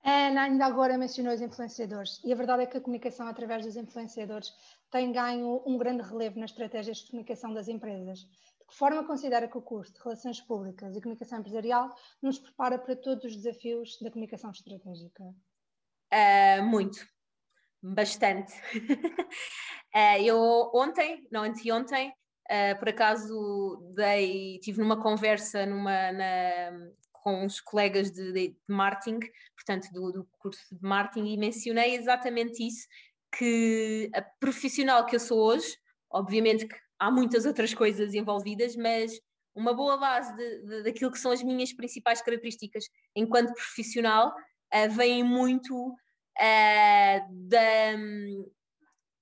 Ana 0.03 0.43
ainda 0.43 0.65
agora 0.65 0.97
mencionou 0.97 1.33
os 1.33 1.41
influenciadores 1.41 2.21
e 2.23 2.31
a 2.31 2.35
verdade 2.35 2.63
é 2.63 2.65
que 2.65 2.77
a 2.77 2.81
comunicação 2.81 3.27
através 3.27 3.65
dos 3.65 3.75
influenciadores 3.75 4.53
tem 4.89 5.11
ganho 5.11 5.61
um 5.65 5.77
grande 5.77 6.03
relevo 6.03 6.39
nas 6.39 6.51
estratégias 6.51 6.97
de 6.97 7.11
comunicação 7.11 7.53
das 7.53 7.67
empresas. 7.67 8.25
Que 8.67 8.75
forma 8.75 9.03
considera 9.03 9.47
que 9.47 9.57
o 9.57 9.61
curso 9.61 9.91
de 9.93 9.99
Relações 9.99 10.39
Públicas 10.39 10.95
e 10.95 11.01
Comunicação 11.01 11.39
Empresarial 11.39 11.93
nos 12.21 12.39
prepara 12.39 12.77
para 12.77 12.95
todos 12.95 13.25
os 13.25 13.35
desafios 13.35 13.97
da 13.99 14.11
comunicação 14.11 14.51
estratégica? 14.51 15.23
Uh, 16.13 16.63
muito, 16.63 17.05
bastante. 17.81 18.53
uh, 19.95 20.21
eu 20.23 20.71
ontem, 20.73 21.27
não 21.31 21.43
anteontem, 21.43 22.13
uh, 22.49 22.79
por 22.79 22.89
acaso 22.89 23.93
dei, 23.95 24.59
tive 24.59 24.79
numa 24.79 25.01
conversa 25.01 25.65
numa, 25.65 26.11
na, 26.11 26.71
com 27.11 27.45
uns 27.45 27.61
colegas 27.61 28.11
de, 28.11 28.31
de, 28.31 28.47
de 28.49 28.57
marketing, 28.67 29.19
portanto 29.55 29.91
do, 29.93 30.11
do 30.11 30.29
curso 30.39 30.61
de 30.71 30.81
marketing, 30.81 31.27
e 31.27 31.37
mencionei 31.37 31.95
exatamente 31.95 32.65
isso, 32.65 32.87
que 33.37 34.09
a 34.13 34.21
profissional 34.21 35.05
que 35.05 35.15
eu 35.15 35.19
sou 35.19 35.39
hoje, 35.39 35.77
obviamente 36.09 36.67
que 36.67 36.75
há 36.97 37.11
muitas 37.11 37.45
outras 37.45 37.73
coisas 37.73 38.13
envolvidas, 38.13 38.75
mas 38.75 39.11
uma 39.55 39.73
boa 39.73 39.97
base 39.97 40.35
de, 40.35 40.61
de, 40.65 40.83
daquilo 40.83 41.11
que 41.11 41.19
são 41.19 41.31
as 41.31 41.43
minhas 41.43 41.73
principais 41.73 42.21
características 42.21 42.85
enquanto 43.15 43.53
profissional 43.53 44.29
uh, 44.29 44.89
vem 44.91 45.23
muito 45.23 45.89
uh, 45.89 47.19
da, 47.47 47.95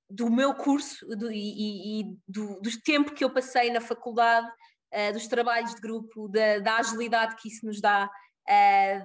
do 0.10 0.30
meu 0.30 0.54
curso 0.54 1.06
do, 1.08 1.32
e, 1.32 2.02
e 2.02 2.18
do, 2.28 2.60
do, 2.62 2.82
tempo 2.84 3.14
que 3.14 3.24
eu 3.24 3.30
passei 3.30 3.72
na 3.72 3.82
faculdade, 3.82 4.48
uh, 4.48 5.14
dos 5.14 5.28
trabalhos 5.28 5.76
de 5.76 5.82
grupo, 5.82 6.28
da, 6.30 6.60
da, 6.60 6.78
agilidade 6.78 7.36
que 7.36 7.50
isso 7.50 7.66
nos 7.66 7.82
dá, 7.82 8.10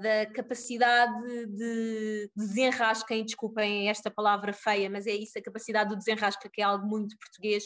da 0.01 0.27
capacidade 0.33 1.13
de 1.49 2.31
desenrasca, 2.37 3.21
desculpem 3.25 3.89
esta 3.89 4.09
palavra 4.09 4.53
feia, 4.53 4.89
mas 4.89 5.05
é 5.05 5.11
isso, 5.11 5.37
a 5.37 5.43
capacidade 5.43 5.91
do 5.91 5.97
desenrasca, 5.97 6.49
que 6.49 6.61
é 6.61 6.65
algo 6.65 6.87
muito 6.87 7.19
português, 7.19 7.65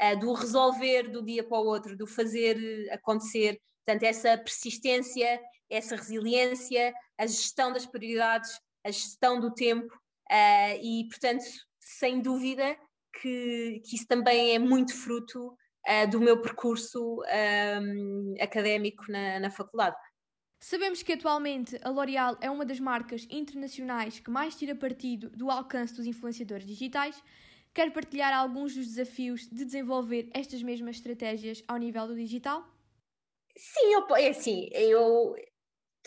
uh, 0.00 0.18
do 0.18 0.32
resolver 0.32 1.10
do 1.10 1.22
dia 1.22 1.44
para 1.44 1.58
o 1.58 1.66
outro, 1.66 1.96
do 1.96 2.06
fazer 2.06 2.56
acontecer. 2.90 3.60
Portanto, 3.84 4.04
essa 4.04 4.38
persistência, 4.38 5.40
essa 5.70 5.96
resiliência, 5.96 6.94
a 7.18 7.26
gestão 7.26 7.72
das 7.72 7.86
prioridades, 7.86 8.50
a 8.84 8.90
gestão 8.90 9.40
do 9.40 9.52
tempo 9.52 9.92
uh, 10.30 10.78
e, 10.82 11.06
portanto, 11.08 11.44
sem 11.98 12.20
dúvida 12.20 12.76
que, 13.20 13.80
que 13.84 13.96
isso 13.96 14.06
também 14.06 14.54
é 14.54 14.58
muito 14.58 14.94
fruto 14.94 15.48
uh, 15.48 16.10
do 16.10 16.20
meu 16.20 16.40
percurso 16.40 17.22
um, 17.22 18.34
académico 18.40 19.04
na, 19.10 19.40
na 19.40 19.50
faculdade. 19.50 19.96
Sabemos 20.60 21.02
que 21.02 21.12
atualmente 21.12 21.78
a 21.82 21.90
L'Oréal 21.90 22.36
é 22.40 22.50
uma 22.50 22.64
das 22.64 22.80
marcas 22.80 23.26
internacionais 23.30 24.18
que 24.18 24.30
mais 24.30 24.56
tira 24.56 24.74
partido 24.74 25.30
do 25.30 25.50
alcance 25.50 25.94
dos 25.94 26.04
influenciadores 26.04 26.66
digitais 26.66 27.22
Quer 27.78 27.92
partilhar 27.92 28.32
alguns 28.32 28.74
dos 28.74 28.86
desafios 28.86 29.48
de 29.48 29.64
desenvolver 29.64 30.28
estas 30.34 30.62
mesmas 30.64 30.96
estratégias 30.96 31.62
ao 31.68 31.76
nível 31.76 32.08
do 32.08 32.16
digital? 32.16 32.66
Sim, 33.56 33.94
eu, 33.94 34.16
é 34.16 34.28
assim, 34.30 34.68
eu, 34.72 35.36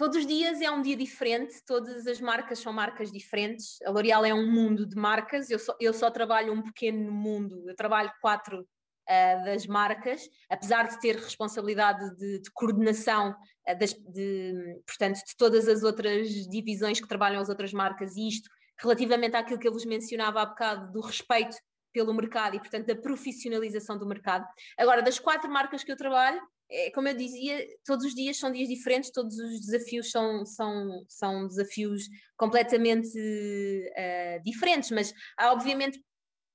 todos 0.01 0.17
os 0.17 0.25
dias 0.25 0.59
é 0.61 0.71
um 0.71 0.81
dia 0.81 0.97
diferente, 0.97 1.63
todas 1.63 2.07
as 2.07 2.19
marcas 2.19 2.57
são 2.57 2.73
marcas 2.73 3.11
diferentes. 3.11 3.79
A 3.85 3.91
L'Oréal 3.91 4.25
é 4.25 4.33
um 4.33 4.51
mundo 4.51 4.83
de 4.83 4.95
marcas, 4.95 5.51
eu 5.51 5.59
só, 5.59 5.75
eu 5.79 5.93
só 5.93 6.09
trabalho 6.09 6.51
um 6.51 6.63
pequeno 6.63 7.11
mundo, 7.11 7.69
eu 7.69 7.75
trabalho 7.75 8.11
quatro 8.19 8.61
uh, 8.61 9.45
das 9.45 9.67
marcas, 9.67 10.27
apesar 10.49 10.87
de 10.87 10.99
ter 10.99 11.17
responsabilidade 11.17 12.17
de, 12.17 12.41
de 12.41 12.51
coordenação 12.51 13.35
uh, 13.69 13.77
das, 13.77 13.93
de, 13.93 14.81
portanto, 14.87 15.17
de 15.17 15.37
todas 15.37 15.67
as 15.67 15.83
outras 15.83 16.29
divisões 16.49 16.99
que 16.99 17.07
trabalham 17.07 17.39
as 17.39 17.49
outras 17.49 17.71
marcas, 17.71 18.15
e 18.15 18.27
isto 18.27 18.49
relativamente 18.79 19.35
àquilo 19.35 19.59
que 19.59 19.67
eu 19.67 19.71
vos 19.71 19.85
mencionava 19.85 20.41
há 20.41 20.45
bocado, 20.47 20.91
do 20.91 21.01
respeito 21.01 21.55
pelo 21.93 22.11
mercado 22.11 22.55
e, 22.55 22.59
portanto, 22.59 22.87
da 22.87 22.95
profissionalização 22.95 23.99
do 23.99 24.07
mercado. 24.07 24.47
Agora, 24.79 25.03
das 25.03 25.19
quatro 25.19 25.47
marcas 25.47 25.83
que 25.83 25.91
eu 25.91 25.97
trabalho, 25.97 26.41
é, 26.71 26.89
como 26.91 27.07
eu 27.09 27.13
dizia, 27.13 27.67
todos 27.85 28.05
os 28.05 28.15
dias 28.15 28.37
são 28.37 28.51
dias 28.51 28.69
diferentes, 28.69 29.11
todos 29.11 29.37
os 29.37 29.59
desafios 29.59 30.09
são, 30.09 30.45
são, 30.45 31.05
são 31.09 31.47
desafios 31.47 32.03
completamente 32.37 33.17
uh, 33.17 34.41
diferentes, 34.43 34.89
mas 34.89 35.13
há 35.37 35.51
obviamente, 35.51 36.01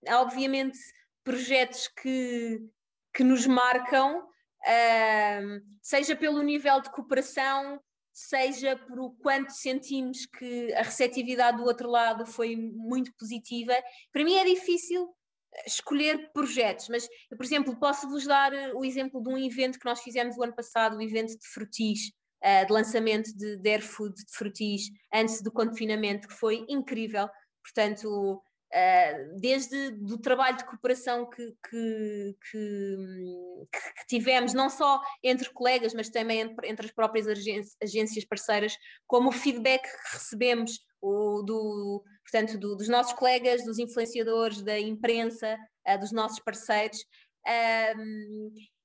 há 0.08 0.22
obviamente 0.22 0.78
projetos 1.22 1.88
que, 1.88 2.58
que 3.14 3.22
nos 3.22 3.46
marcam, 3.46 4.20
uh, 4.20 5.62
seja 5.82 6.16
pelo 6.16 6.42
nível 6.42 6.80
de 6.80 6.90
cooperação, 6.90 7.78
seja 8.10 8.74
por 8.74 8.98
o 8.98 9.10
quanto 9.10 9.50
sentimos 9.52 10.24
que 10.24 10.72
a 10.72 10.82
receptividade 10.82 11.58
do 11.58 11.64
outro 11.64 11.90
lado 11.90 12.24
foi 12.24 12.56
muito 12.56 13.14
positiva. 13.18 13.74
Para 14.10 14.24
mim 14.24 14.36
é 14.36 14.44
difícil 14.44 15.14
escolher 15.66 16.32
projetos, 16.32 16.88
mas 16.88 17.08
eu, 17.30 17.36
por 17.36 17.44
exemplo, 17.44 17.76
posso-vos 17.78 18.26
dar 18.26 18.52
eh, 18.52 18.72
o 18.74 18.84
exemplo 18.84 19.22
de 19.22 19.28
um 19.28 19.38
evento 19.38 19.78
que 19.78 19.84
nós 19.86 20.00
fizemos 20.00 20.36
o 20.36 20.42
ano 20.42 20.54
passado, 20.54 20.96
o 20.96 21.02
evento 21.02 21.38
de 21.38 21.46
frutis, 21.46 22.12
uh, 22.44 22.66
de 22.66 22.72
lançamento 22.72 23.34
de, 23.36 23.56
de 23.56 23.70
Airfood 23.70 24.14
de 24.14 24.32
frutis, 24.32 24.90
antes 25.12 25.42
do 25.42 25.52
confinamento, 25.52 26.28
que 26.28 26.34
foi 26.34 26.64
incrível. 26.68 27.28
Portanto, 27.62 28.42
Uh, 28.74 29.38
desde 29.38 29.92
do 29.92 30.18
trabalho 30.18 30.56
de 30.56 30.64
cooperação 30.64 31.30
que, 31.30 31.54
que, 31.70 32.36
que, 32.50 32.96
que, 33.72 34.06
tivemos, 34.08 34.52
não 34.52 34.68
só 34.68 35.00
entre 35.22 35.48
colegas, 35.50 35.94
mas 35.94 36.10
também 36.10 36.40
entre 36.64 36.86
as 36.86 36.92
próprias 36.92 37.28
agências 37.80 38.24
parceiras, 38.24 38.76
como 39.06 39.28
o 39.28 39.32
feedback 39.32 39.82
que 39.82 40.14
recebemos 40.16 40.80
o, 41.06 41.42
do, 41.42 42.04
portanto, 42.22 42.58
do, 42.58 42.76
dos 42.76 42.88
nossos 42.88 43.12
colegas, 43.12 43.64
dos 43.64 43.78
influenciadores, 43.78 44.62
da 44.62 44.78
imprensa, 44.78 45.56
uh, 45.88 45.98
dos 45.98 46.12
nossos 46.12 46.40
parceiros. 46.40 46.98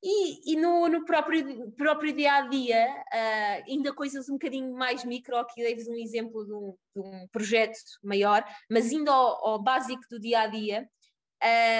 E, 0.03 0.53
e 0.53 0.55
no, 0.55 0.87
no, 0.87 1.05
próprio, 1.05 1.71
próprio 1.73 2.11
dia 2.11 2.33
a 2.33 2.41
dia, 2.47 2.87
uh, 3.13 3.71
ainda 3.71 3.93
coisas 3.93 4.27
um 4.29 4.33
bocadinho 4.33 4.73
mais 4.73 5.05
micro, 5.05 5.37
aqui 5.37 5.61
dei-vos 5.61 5.87
um 5.87 5.95
exemplo 5.95 6.43
de 6.43 6.53
um, 6.53 6.75
de 6.95 7.01
um, 7.01 7.27
projeto 7.31 7.77
maior, 8.03 8.43
mas 8.69 8.91
indo 8.91 9.11
ao, 9.11 9.45
ao 9.47 9.61
básico 9.61 10.01
do 10.09 10.19
dia 10.19 10.41
a 10.41 10.47
dia, 10.47 10.89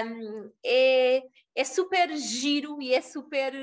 um, 0.05 0.51
é, 0.63 1.23
é 1.55 1.63
super 1.63 2.15
giro 2.15 2.79
e 2.79 2.93
é 2.93 3.01
super 3.01 3.53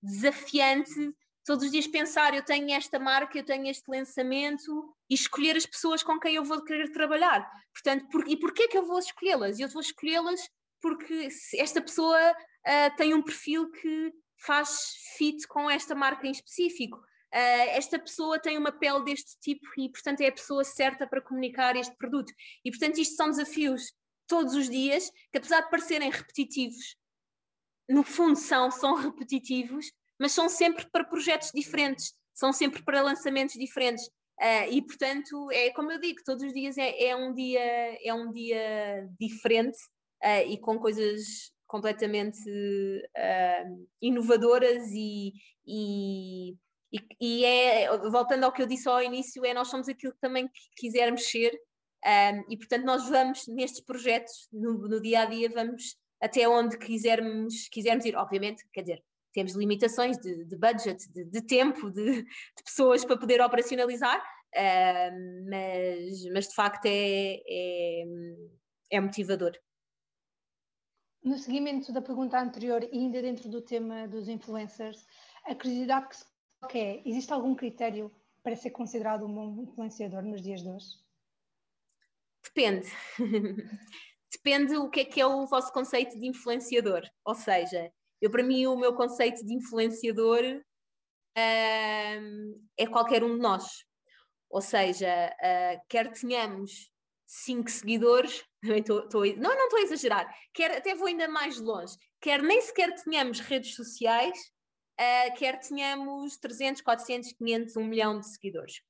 desafiante 0.00 1.12
todos 1.46 1.64
os 1.64 1.70
dias 1.70 1.86
pensar: 1.86 2.34
eu 2.34 2.44
tenho 2.44 2.70
esta 2.72 2.98
marca, 2.98 3.38
eu 3.38 3.44
tenho 3.44 3.66
este 3.68 3.88
lançamento 3.88 4.94
e 5.08 5.14
escolher 5.14 5.56
as 5.56 5.64
pessoas 5.64 6.02
com 6.02 6.18
quem 6.18 6.34
eu 6.34 6.44
vou 6.44 6.62
querer 6.62 6.90
trabalhar. 6.92 7.48
Portanto, 7.72 8.08
por, 8.10 8.28
e 8.28 8.36
porquê 8.36 8.68
que 8.68 8.76
eu 8.76 8.84
vou 8.84 8.98
escolhê-las? 8.98 9.58
Eu 9.58 9.68
vou 9.68 9.80
escolhê-las 9.80 10.40
porque 10.82 11.28
esta 11.54 11.80
pessoa 11.80 12.18
uh, 12.32 12.96
tem 12.96 13.14
um 13.14 13.22
perfil 13.22 13.70
que 13.70 14.12
faz 14.44 14.92
fit 15.16 15.46
com 15.46 15.70
esta 15.70 15.94
marca 15.94 16.26
em 16.26 16.32
específico. 16.32 16.98
Uh, 17.32 17.68
esta 17.70 17.98
pessoa 17.98 18.38
tem 18.38 18.58
uma 18.58 18.72
pele 18.72 19.04
deste 19.04 19.38
tipo 19.40 19.66
e, 19.78 19.90
portanto, 19.90 20.20
é 20.20 20.28
a 20.28 20.32
pessoa 20.32 20.64
certa 20.64 21.06
para 21.06 21.20
comunicar 21.20 21.76
este 21.76 21.94
produto. 21.96 22.32
E, 22.64 22.70
portanto, 22.70 22.98
isto 22.98 23.14
são 23.14 23.30
desafios 23.30 23.92
todos 24.26 24.54
os 24.54 24.68
dias 24.68 25.10
que, 25.30 25.38
apesar 25.38 25.62
de 25.62 25.70
parecerem 25.70 26.10
repetitivos, 26.10 26.96
no 27.88 28.02
fundo 28.02 28.36
são, 28.36 28.70
são 28.70 28.94
repetitivos, 28.94 29.86
mas 30.18 30.32
são 30.32 30.48
sempre 30.48 30.86
para 30.90 31.04
projetos 31.04 31.50
diferentes, 31.54 32.14
são 32.34 32.52
sempre 32.52 32.82
para 32.82 33.02
lançamentos 33.02 33.54
diferentes. 33.54 34.06
Uh, 34.38 34.70
e 34.70 34.82
portanto, 34.82 35.50
é 35.50 35.70
como 35.70 35.90
eu 35.90 35.98
digo, 35.98 36.20
todos 36.24 36.42
os 36.44 36.52
dias 36.52 36.76
é, 36.76 37.06
é 37.06 37.16
um 37.16 37.32
dia 37.32 37.98
é 38.04 38.12
um 38.12 38.30
dia 38.30 39.08
diferente 39.18 39.78
uh, 40.22 40.46
e 40.46 40.58
com 40.58 40.78
coisas 40.78 41.50
completamente 41.66 42.38
uh, 42.38 43.86
inovadoras 44.00 44.90
e, 44.92 45.32
e, 45.66 46.54
e, 47.20 47.44
é, 47.44 47.96
voltando 48.10 48.44
ao 48.44 48.52
que 48.52 48.62
eu 48.62 48.66
disse 48.66 48.88
ao 48.88 49.02
início, 49.02 49.44
é 49.44 49.52
nós 49.52 49.68
somos 49.68 49.88
aquilo 49.88 50.12
que 50.12 50.20
também 50.20 50.48
quisermos 50.76 51.24
ser 51.28 51.58
um, 52.06 52.52
e 52.52 52.56
portanto 52.56 52.84
nós 52.84 53.08
vamos 53.08 53.48
nestes 53.48 53.80
projetos, 53.80 54.48
no, 54.52 54.78
no, 54.88 55.00
dia 55.00 55.22
a 55.22 55.24
dia, 55.24 55.50
vamos 55.50 55.96
até 56.20 56.48
onde 56.48 56.78
quisermos, 56.78 57.68
quisermos 57.68 58.04
ir, 58.04 58.14
obviamente, 58.16 58.64
quer 58.72 58.82
dizer, 58.82 59.04
temos 59.36 59.54
limitações 59.54 60.16
de, 60.16 60.46
de 60.46 60.56
budget, 60.56 61.12
de, 61.12 61.24
de 61.26 61.42
tempo, 61.42 61.90
de, 61.90 62.22
de, 62.22 62.62
pessoas 62.64 63.04
para 63.04 63.18
poder 63.18 63.38
operacionalizar, 63.42 64.18
uh, 64.18 65.50
mas, 65.50 66.24
mas 66.32 66.48
de 66.48 66.54
facto 66.54 66.86
é, 66.86 67.42
é, 67.46 68.04
é 68.92 68.98
motivador. 68.98 69.52
No 71.22 71.36
seguimento 71.36 71.92
da 71.92 72.00
pergunta 72.00 72.40
anterior 72.40 72.82
e 72.82 72.96
ainda 72.96 73.20
dentro 73.20 73.50
do 73.50 73.60
tema 73.60 74.08
dos 74.08 74.26
influencers, 74.26 75.06
a 75.44 75.54
curiosidade 75.54 76.08
que 76.08 76.16
se 76.16 76.24
coloca 76.58 76.78
é: 76.78 77.02
existe 77.04 77.30
algum 77.30 77.54
critério 77.54 78.10
para 78.42 78.56
ser 78.56 78.70
considerado 78.70 79.26
um 79.26 79.34
bom 79.34 79.62
influenciador 79.62 80.22
nos 80.22 80.40
dias 80.40 80.62
de 80.62 80.70
hoje? 80.70 80.86
Depende. 82.42 82.88
Depende 84.32 84.76
o 84.76 84.88
que 84.88 85.00
é 85.00 85.04
que 85.04 85.20
é 85.20 85.26
o 85.26 85.46
vosso 85.46 85.70
conceito 85.72 86.18
de 86.18 86.26
influenciador. 86.26 87.02
Ou 87.24 87.34
seja, 87.34 87.92
eu 88.20 88.30
para 88.30 88.42
mim 88.42 88.66
o 88.66 88.76
meu 88.76 88.94
conceito 88.94 89.44
de 89.44 89.54
influenciador 89.54 90.42
é 92.78 92.86
qualquer 92.86 93.22
um 93.22 93.34
de 93.34 93.40
nós. 93.42 93.84
Ou 94.48 94.60
seja, 94.60 95.08
uh, 95.08 95.80
quer 95.88 96.10
tenhamos 96.12 96.90
cinco 97.26 97.70
seguidores, 97.70 98.44
tô, 98.86 99.08
tô, 99.08 99.24
não, 99.24 99.54
não 99.54 99.64
estou 99.64 99.80
a 99.80 99.82
exagerar, 99.82 100.34
quer, 100.54 100.76
até 100.76 100.94
vou 100.94 101.08
ainda 101.08 101.28
mais 101.28 101.58
longe, 101.58 101.96
quer 102.20 102.42
nem 102.42 102.60
sequer 102.60 102.94
tenhamos 102.94 103.40
redes 103.40 103.74
sociais, 103.74 104.38
uh, 105.00 105.34
quer 105.36 105.58
tenhamos 105.58 106.36
300, 106.38 106.82
400, 106.82 107.32
500, 107.32 107.76
1 107.76 107.84
milhão 107.84 108.20
de 108.20 108.28
seguidores. 108.28 108.80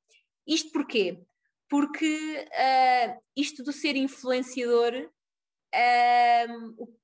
Isto 0.47 0.71
porquê? 0.73 1.23
Porque 1.69 2.47
uh, 2.47 3.23
isto 3.35 3.65
do 3.65 3.73
ser 3.73 3.97
influenciador, 3.97 5.11
uh, 5.75 6.99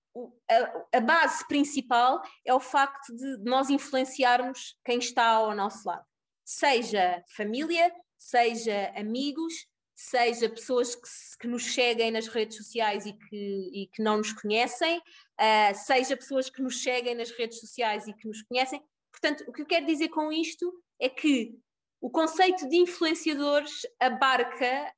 a, 0.50 0.98
a, 0.98 1.00
base 1.00 1.46
principal 1.48 2.22
é 2.44 2.52
o 2.52 2.60
facto 2.60 3.14
de 3.16 3.38
nós 3.38 3.70
influenciarmos 3.70 4.76
quem 4.84 4.98
está 4.98 5.26
ao 5.26 5.54
nosso 5.54 5.86
lado, 5.86 6.04
seja 6.44 7.22
família, 7.34 7.92
seja 8.18 8.92
amigos, 8.96 9.52
seja 9.94 10.48
pessoas 10.48 10.94
que, 10.94 11.08
que, 11.40 11.48
nos 11.48 11.62
cheguem 11.62 12.10
nas 12.10 12.26
redes 12.26 12.56
sociais 12.56 13.06
e 13.06 13.12
que, 13.12 13.70
e 13.72 13.88
que 13.92 14.02
não 14.02 14.18
nos 14.18 14.32
conhecem, 14.32 14.98
uh, 14.98 15.74
seja 15.74 16.16
pessoas 16.16 16.50
que 16.50 16.62
nos 16.62 16.80
cheguem 16.80 17.14
nas 17.14 17.30
redes 17.30 17.60
sociais 17.60 18.06
e 18.06 18.12
que 18.12 18.26
nos 18.26 18.42
conhecem. 18.42 18.82
Portanto, 19.10 19.44
o 19.46 19.52
que 19.52 19.62
eu 19.62 19.66
quero 19.66 19.86
dizer 19.86 20.08
com 20.08 20.32
isto 20.32 20.72
é 21.00 21.08
que 21.08 21.56
o 22.00 22.10
conceito 22.10 22.68
de 22.68 22.76
influenciadores 22.76 23.82
abarca 24.00 24.92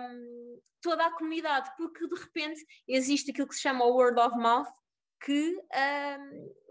um, 0.00 0.60
toda 0.80 1.06
a 1.06 1.12
comunidade, 1.12 1.70
porque 1.76 2.06
de 2.06 2.14
repente 2.14 2.64
existe 2.88 3.30
aquilo 3.30 3.48
que 3.48 3.54
se 3.54 3.62
chama 3.62 3.84
o 3.84 3.94
word 3.94 4.18
of 4.20 4.36
mouth, 4.36 4.68
que 5.22 5.54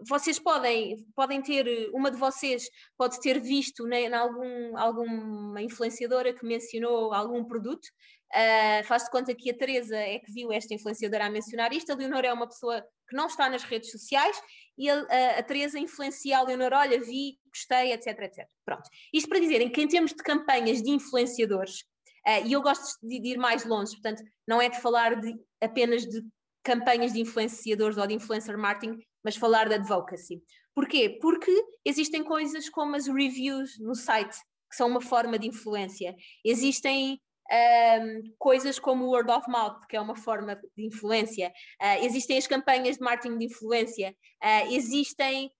vocês 0.08 0.38
podem, 0.38 1.06
podem 1.14 1.40
ter, 1.40 1.88
uma 1.92 2.10
de 2.10 2.16
vocês 2.16 2.68
pode 2.96 3.20
ter 3.20 3.38
visto 3.40 3.86
em 3.92 4.12
algum, 4.12 4.76
alguma 4.76 5.62
influenciadora 5.62 6.34
que 6.34 6.44
mencionou 6.44 7.14
algum 7.14 7.44
produto, 7.44 7.86
uh, 8.34 8.84
faz 8.84 9.04
de 9.04 9.10
conta 9.10 9.34
que 9.34 9.50
a 9.50 9.56
Teresa 9.56 9.96
é 9.96 10.18
que 10.18 10.32
viu 10.32 10.52
esta 10.52 10.74
influenciadora 10.74 11.26
a 11.26 11.30
mencionar 11.30 11.72
isto, 11.72 11.92
a 11.92 11.94
Leonor 11.94 12.24
é 12.24 12.32
uma 12.32 12.48
pessoa 12.48 12.84
que 13.08 13.16
não 13.16 13.26
está 13.26 13.48
nas 13.48 13.62
redes 13.62 13.90
sociais 13.90 14.40
e 14.76 14.90
a, 14.90 15.00
a, 15.00 15.38
a 15.38 15.42
Teresa 15.42 15.78
influencia 15.78 16.38
a 16.38 16.42
Leonor, 16.42 16.72
olha, 16.72 17.00
vi, 17.00 17.38
gostei, 17.52 17.92
etc, 17.92 18.18
etc. 18.20 18.48
Pronto. 18.64 18.88
Isto 19.12 19.28
para 19.28 19.38
dizerem 19.38 19.70
que 19.70 19.80
em 19.80 19.88
termos 19.88 20.12
de 20.12 20.22
campanhas 20.22 20.82
de 20.82 20.90
influenciadores, 20.90 21.84
uh, 22.26 22.46
e 22.46 22.52
eu 22.52 22.62
gosto 22.62 22.98
de, 23.02 23.20
de 23.20 23.28
ir 23.30 23.38
mais 23.38 23.64
longe, 23.64 23.92
portanto, 23.92 24.22
não 24.46 24.60
é 24.60 24.68
de 24.68 24.80
falar 24.80 25.20
de, 25.20 25.34
apenas 25.60 26.02
de 26.02 26.22
campanhas 26.62 27.12
de 27.12 27.20
influenciadores 27.20 27.96
ou 27.96 28.06
de 28.06 28.14
influencer 28.14 28.56
marketing, 28.58 28.98
mas 29.24 29.36
falar 29.36 29.68
de 29.68 29.74
advocacy. 29.74 30.42
Porquê? 30.74 31.18
Porque 31.20 31.50
existem 31.84 32.22
coisas 32.22 32.68
como 32.68 32.96
as 32.96 33.06
reviews 33.06 33.78
no 33.80 33.94
site, 33.94 34.36
que 34.70 34.76
são 34.76 34.88
uma 34.88 35.00
forma 35.00 35.38
de 35.38 35.48
influência. 35.48 36.14
Existem 36.44 37.20
um, 37.50 38.22
coisas 38.38 38.78
como 38.78 39.04
o 39.04 39.10
word 39.10 39.30
of 39.30 39.50
mouth, 39.50 39.80
que 39.88 39.96
é 39.96 40.00
uma 40.00 40.14
forma 40.14 40.58
de 40.76 40.86
influência. 40.86 41.52
Uh, 41.80 42.04
existem 42.04 42.38
as 42.38 42.46
campanhas 42.46 42.96
de 42.96 43.02
marketing 43.02 43.38
de 43.38 43.46
influência. 43.46 44.14
Uh, 44.42 44.72
existem 44.72 45.50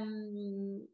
um, 0.00 0.86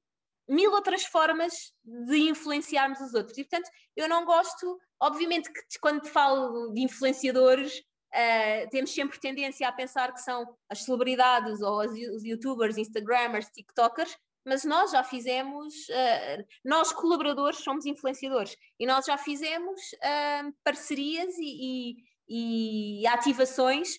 mil 0.48 0.72
outras 0.72 1.04
formas 1.04 1.72
de 1.84 2.28
influenciarmos 2.28 3.00
os 3.00 3.14
outros. 3.14 3.36
E, 3.38 3.44
portanto, 3.44 3.70
eu 3.96 4.08
não 4.08 4.24
gosto, 4.24 4.78
obviamente, 5.00 5.50
que 5.52 5.78
quando 5.80 6.06
falo 6.06 6.72
de 6.72 6.82
influenciadores, 6.82 7.82
Uh, 8.14 8.70
temos 8.70 8.94
sempre 8.94 9.18
tendência 9.18 9.66
a 9.66 9.72
pensar 9.72 10.14
que 10.14 10.20
são 10.20 10.46
as 10.68 10.84
celebridades 10.84 11.60
ou 11.60 11.80
as, 11.80 11.90
os 11.90 12.22
youtubers, 12.22 12.78
instagramers, 12.78 13.48
tiktokers, 13.48 14.16
mas 14.46 14.64
nós 14.64 14.92
já 14.92 15.02
fizemos, 15.02 15.74
uh, 15.88 16.44
nós 16.64 16.92
colaboradores 16.92 17.58
somos 17.58 17.86
influenciadores 17.86 18.56
e 18.78 18.86
nós 18.86 19.04
já 19.04 19.18
fizemos 19.18 19.80
uh, 19.94 20.54
parcerias 20.62 21.34
e, 21.38 21.96
e, 22.28 23.00
e 23.02 23.06
ativações 23.08 23.98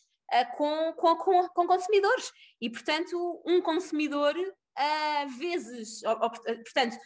com, 0.58 0.94
com, 0.94 1.16
com, 1.50 1.68
consumidores 1.68 2.32
e 2.60 2.70
portanto 2.70 3.44
um 3.46 3.62
consumidor 3.62 4.34
vezes, 5.38 6.04
ou, 6.04 6.12
ou, 6.12 6.30
portanto 6.30 6.98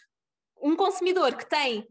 um 0.62 0.76
consumidor 0.76 1.36
que 1.36 1.48
tem 1.48 1.88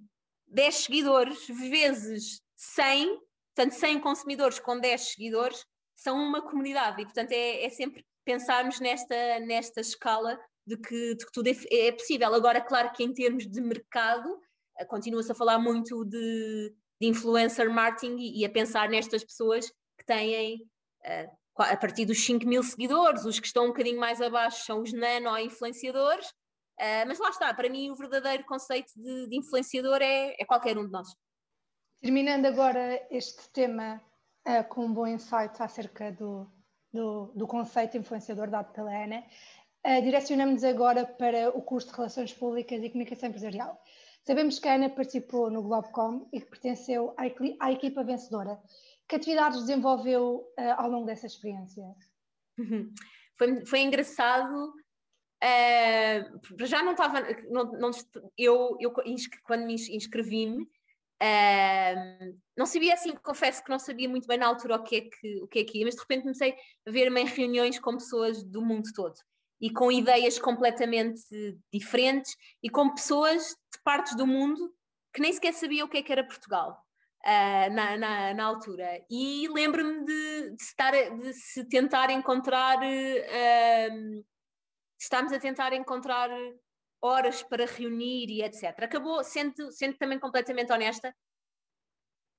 10 0.48 0.74
seguidores 0.74 1.46
vezes 1.46 2.42
100 2.56 3.18
Portanto, 3.58 3.72
100 3.72 4.00
consumidores 4.00 4.60
com 4.60 4.78
10 4.78 5.00
seguidores 5.00 5.66
são 5.92 6.16
uma 6.16 6.40
comunidade 6.40 7.02
e, 7.02 7.04
portanto, 7.04 7.32
é, 7.32 7.64
é 7.64 7.70
sempre 7.70 8.06
pensarmos 8.24 8.78
nesta, 8.78 9.40
nesta 9.40 9.80
escala 9.80 10.38
de 10.64 10.76
que, 10.76 11.16
de 11.16 11.26
que 11.26 11.32
tudo 11.32 11.48
é, 11.48 11.86
é, 11.88 11.90
possível. 11.90 12.32
Agora, 12.32 12.60
claro 12.60 12.92
que 12.92 13.02
em 13.02 13.12
termos 13.12 13.48
de 13.48 13.60
mercado, 13.60 14.38
eh, 14.78 14.84
continua-se 14.84 15.32
a 15.32 15.34
falar 15.34 15.58
muito 15.58 16.04
de, 16.04 16.72
de 17.00 17.08
influencer 17.08 17.68
marketing 17.68 18.16
e, 18.20 18.42
e, 18.42 18.44
a 18.44 18.48
pensar 18.48 18.88
nestas 18.88 19.24
pessoas 19.24 19.68
que 19.98 20.06
têm 20.06 20.62
uh, 21.04 21.36
a 21.58 21.76
partir 21.76 22.04
dos 22.04 22.24
5 22.24 22.46
mil 22.46 22.62
seguidores, 22.62 23.24
os 23.24 23.40
que 23.40 23.46
estão 23.46 23.64
um 23.64 23.68
bocadinho 23.68 23.98
mais 23.98 24.20
abaixo 24.20 24.64
são 24.64 24.82
os 24.82 24.92
nano-influenciadores, 24.92 26.28
uh, 26.28 27.06
mas 27.06 27.18
lá 27.18 27.30
está, 27.30 27.52
para 27.52 27.68
mim 27.68 27.90
o 27.90 27.96
verdadeiro 27.96 28.44
conceito 28.44 28.92
de, 28.96 29.28
de 29.28 29.36
influenciador 29.36 30.00
é, 30.00 30.34
é 30.38 30.44
qualquer 30.44 30.78
um 30.78 30.86
de 30.86 30.92
nós. 30.92 31.08
Terminando 32.00 32.46
agora 32.46 33.04
este 33.10 33.50
tema 33.50 34.00
uh, 34.46 34.68
com 34.68 34.86
um 34.86 34.92
bom 34.92 35.06
insight 35.06 35.60
acerca 35.60 36.12
do, 36.12 36.48
do, 36.92 37.32
do 37.34 37.46
conceito 37.46 37.96
influenciador 37.96 38.48
dado 38.48 38.72
pela 38.72 38.90
Ana. 38.90 39.24
Uh, 39.84 40.02
Direcionamos-nos 40.02 40.64
agora 40.64 41.06
para 41.06 41.50
o 41.50 41.62
curso 41.62 41.88
de 41.88 41.94
Relações 41.94 42.32
Públicas 42.32 42.82
e 42.82 42.90
Comunicação 42.90 43.28
Empresarial. 43.28 43.80
Sabemos 44.24 44.58
que 44.58 44.68
a 44.68 44.74
Ana 44.74 44.90
participou 44.90 45.50
no 45.50 45.62
Globecom 45.62 46.28
e 46.32 46.40
que 46.40 46.46
pertenceu 46.46 47.14
à, 47.16 47.22
à 47.66 47.72
equipa 47.72 48.04
vencedora. 48.04 48.60
Que 49.08 49.16
atividades 49.16 49.60
desenvolveu 49.60 50.46
uh, 50.58 50.74
ao 50.76 50.90
longo 50.90 51.06
dessa 51.06 51.26
experiência? 51.26 51.82
Foi, 53.38 53.64
foi 53.64 53.80
engraçado. 53.80 54.74
Uh, 55.42 56.66
já 56.66 56.82
não 56.82 56.92
estava. 56.92 57.20
Não, 57.48 57.72
não, 57.72 57.90
eu, 58.36 58.76
eu, 58.80 58.92
quando 59.44 59.64
me 59.64 59.74
inscrevi-me, 59.74 60.64
uh, 60.64 62.38
não 62.56 62.66
sabia 62.66 62.94
assim, 62.94 63.14
confesso 63.16 63.62
que 63.62 63.70
não 63.70 63.78
sabia 63.78 64.08
muito 64.08 64.26
bem 64.26 64.38
na 64.38 64.46
altura 64.46 64.76
o 64.76 64.82
que 64.82 64.96
é 64.96 65.00
que, 65.02 65.42
o 65.42 65.48
que, 65.48 65.58
é 65.60 65.64
que 65.64 65.78
ia, 65.78 65.84
mas 65.84 65.94
de 65.94 66.00
repente 66.00 66.22
comecei 66.22 66.56
a 66.86 66.90
ver-me 66.90 67.20
em 67.20 67.26
reuniões 67.26 67.78
com 67.78 67.96
pessoas 67.96 68.42
do 68.42 68.60
mundo 68.60 68.90
todo 68.94 69.14
e 69.60 69.70
com 69.70 69.90
ideias 69.90 70.38
completamente 70.38 71.20
diferentes 71.72 72.36
e 72.62 72.68
com 72.68 72.94
pessoas 72.94 73.48
de 73.72 73.82
partes 73.82 74.16
do 74.16 74.26
mundo 74.26 74.72
que 75.12 75.20
nem 75.20 75.32
sequer 75.32 75.52
sabiam 75.52 75.86
o 75.86 75.90
que, 75.90 75.98
é 75.98 76.02
que 76.02 76.12
era 76.12 76.24
Portugal. 76.24 76.84
Uh, 77.26 77.68
na, 77.74 77.96
na, 77.96 78.34
na, 78.34 78.44
altura. 78.44 79.04
E 79.10 79.48
lembro-me 79.48 80.04
de, 80.04 80.50
de, 80.54 80.62
estar, 80.62 80.92
de 80.92 81.32
se 81.34 81.68
tentar 81.68 82.10
encontrar, 82.10 82.78
uh, 82.78 84.24
estamos 84.98 85.32
a 85.32 85.38
tentar 85.38 85.72
encontrar 85.72 86.30
horas 87.02 87.42
para 87.42 87.66
reunir 87.66 88.30
e 88.30 88.42
etc. 88.42 88.82
Acabou 88.82 89.22
sendo, 89.24 89.70
sendo 89.72 89.96
também 89.96 90.18
completamente 90.18 90.72
honesta, 90.72 91.14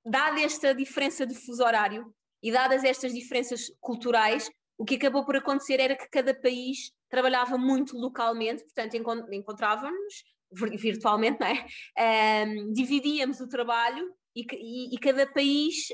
dada 0.04 0.40
esta 0.40 0.74
diferença 0.74 1.26
de 1.26 1.34
fuso 1.34 1.62
horário 1.62 2.12
e 2.42 2.50
dadas 2.50 2.84
estas 2.84 3.12
diferenças 3.12 3.70
culturais, 3.80 4.50
o 4.78 4.84
que 4.84 4.94
acabou 4.94 5.24
por 5.24 5.36
acontecer 5.36 5.78
era 5.78 5.96
que 5.96 6.08
cada 6.08 6.34
país 6.34 6.90
trabalhava 7.08 7.58
muito 7.58 7.96
localmente, 7.96 8.62
portanto 8.62 8.94
encontrávamos 8.94 10.24
virtualmente, 10.52 11.38
não 11.38 11.46
é? 11.46 12.46
Um, 12.46 12.72
dividíamos 12.72 13.40
o 13.40 13.48
trabalho 13.48 14.12
e, 14.34 14.46
e, 14.52 14.94
e 14.94 14.98
cada 14.98 15.26
país, 15.26 15.88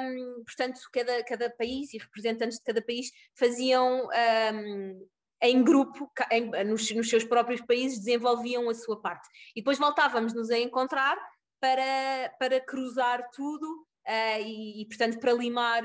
um, 0.00 0.44
portanto, 0.44 0.80
cada, 0.92 1.24
cada 1.24 1.50
país 1.50 1.92
e 1.92 1.98
representantes 1.98 2.58
de 2.58 2.64
cada 2.64 2.82
país 2.82 3.10
faziam 3.34 4.08
um, 4.54 5.08
em 5.42 5.64
grupo, 5.64 6.10
em, 6.30 6.50
nos, 6.64 6.90
nos, 6.90 7.08
seus 7.08 7.24
próprios 7.24 7.60
países, 7.62 7.98
desenvolviam 7.98 8.68
a 8.68 8.74
sua 8.74 9.00
parte. 9.00 9.28
E 9.56 9.60
depois 9.60 9.78
voltávamos-nos 9.78 10.50
a 10.50 10.58
encontrar 10.58 11.16
para, 11.60 12.34
para 12.38 12.60
cruzar 12.60 13.28
tudo 13.30 13.86
uh, 14.06 14.40
e, 14.40 14.82
e, 14.82 14.86
portanto, 14.86 15.18
para 15.18 15.32
limar, 15.32 15.82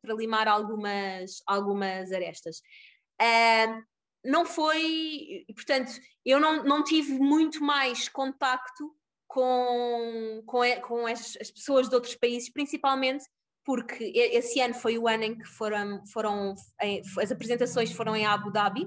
para 0.00 0.14
limar 0.14 0.48
algumas, 0.48 1.42
algumas 1.46 2.12
arestas. 2.12 2.62
Uh, 3.20 3.82
não 4.24 4.44
foi, 4.44 5.44
portanto, 5.54 5.92
eu 6.24 6.38
não, 6.38 6.62
não 6.62 6.84
tive 6.84 7.18
muito 7.18 7.62
mais 7.62 8.08
contacto 8.08 8.94
com, 9.32 10.42
com, 10.44 10.60
com 10.82 11.06
as, 11.06 11.38
as, 11.40 11.50
pessoas 11.50 11.88
de 11.88 11.94
outros 11.94 12.14
países, 12.14 12.52
principalmente 12.52 13.24
porque 13.64 14.12
esse 14.14 14.60
ano 14.60 14.74
foi 14.74 14.98
o 14.98 15.08
ano 15.08 15.24
em 15.24 15.38
que 15.38 15.46
foram, 15.46 16.04
foram 16.12 16.54
as 17.18 17.32
apresentações 17.32 17.92
foram 17.92 18.14
em 18.14 18.26
Abu 18.26 18.50
Dhabi 18.50 18.86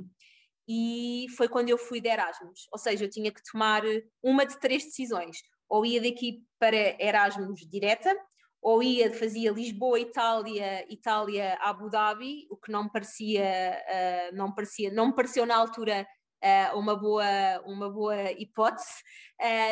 e 0.67 1.25
foi 1.35 1.47
quando 1.47 1.69
eu 1.69 1.77
fui 1.77 1.99
de 1.99 2.09
Erasmus, 2.09 2.67
ou 2.71 2.77
seja, 2.77 3.05
eu 3.05 3.09
tinha 3.09 3.31
que 3.31 3.41
tomar 3.51 3.81
uma 4.21 4.45
de 4.45 4.59
três 4.59 4.83
decisões, 4.83 5.37
ou 5.67 5.83
ia 5.85 6.01
daqui 6.01 6.43
para 6.59 7.01
Erasmus 7.01 7.61
direta, 7.67 8.15
ou 8.61 8.83
ia, 8.83 9.11
fazia 9.13 9.51
Lisboa, 9.51 9.99
Itália, 9.99 10.85
Itália, 10.91 11.57
Abu 11.61 11.89
Dhabi, 11.89 12.47
o 12.49 12.57
que 12.57 12.71
não 12.71 12.83
me 12.83 12.91
parecia, 12.91 13.43
uh, 13.43 14.35
não 14.35 14.53
parecia, 14.53 14.91
não 14.91 15.07
me 15.07 15.15
pareceu 15.15 15.45
na 15.45 15.55
altura 15.55 16.05
uh, 16.43 16.77
uma, 16.77 16.95
boa, 16.95 17.25
uma 17.65 17.89
boa 17.89 18.31
hipótese, 18.31 19.03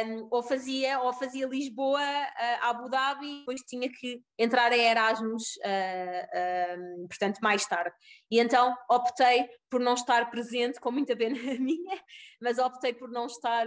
um, 0.07 0.27
ou, 0.31 0.43
fazia, 0.43 0.99
ou 0.99 1.13
fazia 1.13 1.47
Lisboa, 1.47 2.01
uh, 2.01 2.65
Abu 2.65 2.89
Dhabi, 2.89 3.39
depois 3.39 3.61
tinha 3.61 3.89
que 3.89 4.21
entrar 4.37 4.71
em 4.73 4.81
Erasmus, 4.81 5.55
uh, 5.57 7.07
portanto, 7.07 7.39
mais 7.41 7.65
tarde. 7.65 7.95
E 8.29 8.39
então 8.39 8.75
optei 8.89 9.47
por 9.69 9.79
não 9.79 9.93
estar 9.93 10.29
presente, 10.29 10.79
com 10.79 10.91
muita 10.91 11.15
pena 11.15 11.35
minha, 11.59 11.99
mas 12.41 12.57
optei 12.57 12.93
por 12.93 13.09
não 13.09 13.25
estar, 13.25 13.65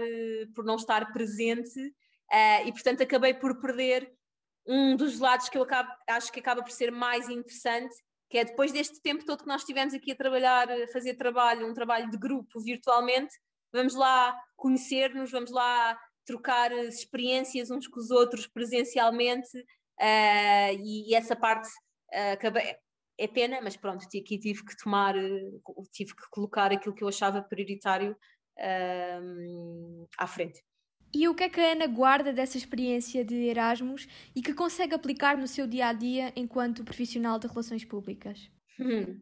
por 0.54 0.64
não 0.64 0.76
estar 0.76 1.12
presente 1.12 1.80
e, 2.64 2.72
portanto, 2.72 3.02
acabei 3.04 3.34
por 3.34 3.60
perder 3.60 4.12
um 4.66 4.96
dos 4.96 5.20
lados 5.20 5.48
que 5.48 5.56
eu 5.56 5.62
acabo, 5.62 5.88
acho 6.08 6.32
que 6.32 6.40
acaba 6.40 6.62
por 6.62 6.72
ser 6.72 6.90
mais 6.90 7.28
interessante, 7.28 7.94
que 8.36 8.40
é 8.40 8.44
depois 8.44 8.70
deste 8.70 9.00
tempo 9.00 9.24
todo 9.24 9.44
que 9.44 9.48
nós 9.48 9.62
estivemos 9.62 9.94
aqui 9.94 10.12
a 10.12 10.14
trabalhar, 10.14 10.70
a 10.70 10.86
fazer 10.88 11.14
trabalho, 11.14 11.66
um 11.66 11.72
trabalho 11.72 12.10
de 12.10 12.18
grupo 12.18 12.60
virtualmente, 12.60 13.34
vamos 13.72 13.94
lá 13.94 14.38
conhecer-nos, 14.54 15.30
vamos 15.30 15.50
lá 15.50 15.98
trocar 16.26 16.70
experiências 16.70 17.70
uns 17.70 17.86
com 17.86 17.98
os 17.98 18.10
outros 18.10 18.46
presencialmente 18.46 19.56
uh, 19.58 20.84
e, 20.84 21.10
e, 21.10 21.14
essa 21.14 21.34
parte 21.34 21.66
uh, 21.66 22.78
é 23.16 23.26
pena, 23.26 23.58
mas 23.62 23.74
pronto, 23.74 24.04
aqui 24.04 24.38
tive 24.38 24.62
que 24.66 24.76
tomar, 24.76 25.14
tive 25.90 26.14
que 26.14 26.28
colocar 26.30 26.70
aquilo 26.70 26.94
que 26.94 27.02
eu 27.02 27.08
achava 27.08 27.40
prioritário 27.40 28.14
uh, 28.58 30.08
à 30.18 30.26
frente. 30.26 30.62
E 31.12 31.28
o 31.28 31.34
que 31.34 31.44
é 31.44 31.48
que 31.48 31.60
a 31.60 31.72
Ana 31.72 31.86
guarda 31.86 32.32
dessa 32.32 32.56
experiência 32.56 33.24
de 33.24 33.34
Erasmus 33.34 34.06
e 34.34 34.42
que 34.42 34.52
consegue 34.52 34.94
aplicar 34.94 35.36
no 35.36 35.46
seu 35.46 35.66
dia 35.66 35.88
a 35.88 35.92
dia 35.92 36.32
enquanto 36.36 36.84
profissional 36.84 37.38
de 37.38 37.46
relações 37.46 37.84
públicas? 37.84 38.50
Hum. 38.78 39.20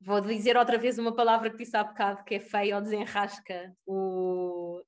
Vou 0.00 0.20
dizer 0.20 0.56
outra 0.56 0.76
vez 0.76 0.98
uma 0.98 1.14
palavra 1.14 1.50
que 1.50 1.56
disse 1.56 1.76
há 1.76 1.84
bocado, 1.84 2.24
que 2.24 2.34
é 2.34 2.40
feia 2.40 2.76
ou 2.76 2.82
desenrasca. 2.82 3.74
O... 3.86 4.82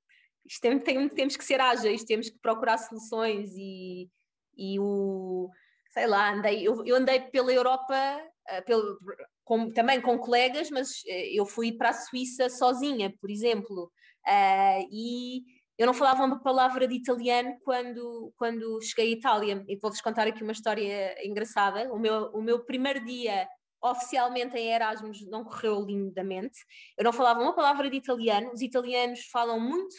Tem, 0.61 0.79
tem, 0.79 1.09
temos 1.09 1.35
que 1.35 1.43
ser 1.43 1.59
ágeis, 1.59 2.03
temos 2.03 2.29
que 2.29 2.39
procurar 2.39 2.77
soluções 2.77 3.49
e, 3.55 4.09
e 4.55 4.79
o. 4.79 5.49
Sei 5.89 6.05
lá, 6.05 6.31
andei, 6.33 6.67
eu, 6.67 6.85
eu 6.85 6.95
andei 6.95 7.19
pela 7.21 7.51
Europa, 7.51 7.95
uh, 7.95 8.65
pelo, 8.65 8.99
com, 9.43 9.71
também 9.71 9.99
com 9.99 10.19
colegas, 10.19 10.69
mas 10.69 10.89
uh, 10.89 11.33
eu 11.33 11.45
fui 11.45 11.71
para 11.71 11.89
a 11.89 11.93
Suíça 11.93 12.49
sozinha, 12.49 13.11
por 13.19 13.31
exemplo, 13.31 13.85
uh, 14.27 14.87
e 14.91 15.41
eu 15.77 15.85
não 15.85 15.93
falava 15.93 16.23
uma 16.23 16.41
palavra 16.41 16.87
de 16.87 16.95
italiano 16.95 17.57
quando, 17.63 18.33
quando 18.35 18.81
cheguei 18.81 19.13
à 19.13 19.17
Itália. 19.17 19.65
E 19.67 19.77
vou-vos 19.77 20.01
contar 20.01 20.25
aqui 20.27 20.41
uma 20.41 20.51
história 20.51 21.15
engraçada. 21.25 21.93
O 21.93 21.99
meu, 21.99 22.31
o 22.31 22.41
meu 22.41 22.65
primeiro 22.65 23.05
dia 23.05 23.47
oficialmente 23.81 24.57
em 24.57 24.73
Erasmus 24.73 25.25
não 25.27 25.43
correu 25.43 25.85
lindamente. 25.85 26.57
Eu 26.97 27.03
não 27.03 27.13
falava 27.13 27.41
uma 27.41 27.55
palavra 27.55 27.89
de 27.89 27.97
italiano. 27.97 28.51
Os 28.51 28.61
italianos 28.61 29.25
falam 29.27 29.59
muito 29.59 29.95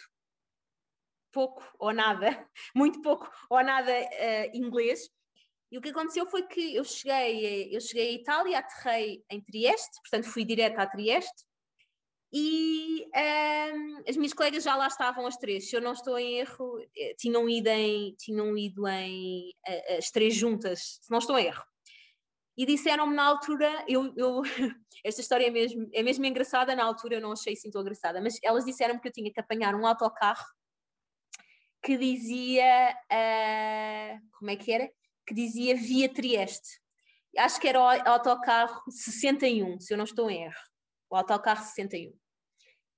pouco 1.32 1.62
ou 1.78 1.92
nada, 1.92 2.48
muito 2.74 3.00
pouco 3.00 3.30
ou 3.48 3.62
nada 3.62 3.92
uh, 3.92 4.56
inglês. 4.56 5.08
E 5.70 5.78
o 5.78 5.80
que 5.80 5.90
aconteceu 5.90 6.26
foi 6.26 6.42
que 6.44 6.74
eu 6.74 6.82
cheguei, 6.82 7.76
eu 7.76 7.80
cheguei 7.80 8.08
à 8.08 8.12
Itália, 8.12 8.58
aterrei 8.58 9.22
em 9.30 9.40
Trieste, 9.40 10.00
portanto 10.00 10.32
fui 10.32 10.44
direto 10.44 10.78
a 10.78 10.86
Trieste, 10.86 11.44
e 12.32 13.06
um, 13.06 14.02
as 14.06 14.16
minhas 14.16 14.34
colegas 14.34 14.62
já 14.62 14.76
lá 14.76 14.86
estavam 14.86 15.26
as 15.26 15.36
três, 15.36 15.68
se 15.68 15.76
eu 15.76 15.80
não 15.80 15.92
estou 15.92 16.18
em 16.18 16.38
erro, 16.38 16.78
eh, 16.96 17.14
tinham 17.18 17.48
ido 17.48 17.68
em, 17.68 18.14
tinham 18.18 18.56
ido 18.56 18.86
em 18.86 19.54
as 19.96 20.10
três 20.10 20.34
juntas, 20.34 20.98
se 21.00 21.10
não 21.10 21.18
estou 21.18 21.38
em 21.38 21.46
erro. 21.46 21.64
E 22.56 22.66
disseram-me 22.66 23.14
na 23.14 23.24
altura, 23.24 23.84
eu, 23.88 24.12
eu, 24.16 24.42
esta 25.04 25.20
história 25.20 25.46
é 25.46 25.50
mesmo, 25.50 25.88
é 25.92 26.02
mesmo 26.02 26.26
engraçada, 26.26 26.76
na 26.76 26.84
altura 26.84 27.14
eu 27.14 27.20
não 27.20 27.32
achei 27.32 27.54
assim 27.54 27.70
tão 27.70 27.80
engraçada, 27.80 28.20
mas 28.20 28.38
elas 28.42 28.64
disseram-me 28.64 29.00
que 29.00 29.08
eu 29.08 29.12
tinha 29.12 29.32
que 29.32 29.40
apanhar 29.40 29.74
um 29.74 29.86
autocarro 29.86 30.44
que 31.82 31.96
dizia, 31.96 32.94
uh, 33.12 34.20
como 34.38 34.50
é 34.50 34.56
que 34.56 34.72
era? 34.72 34.90
Que 35.26 35.32
dizia 35.32 35.76
Via 35.76 36.12
Trieste. 36.12 36.80
Acho 37.38 37.60
que 37.60 37.68
era 37.68 37.80
o 37.80 38.08
autocarro 38.10 38.82
61, 38.90 39.80
se 39.80 39.94
eu 39.94 39.96
não 39.96 40.04
estou 40.04 40.30
em 40.30 40.44
erro 40.44 40.67
o 41.10 41.16
autocarro 41.16 41.64
61. 41.64 42.16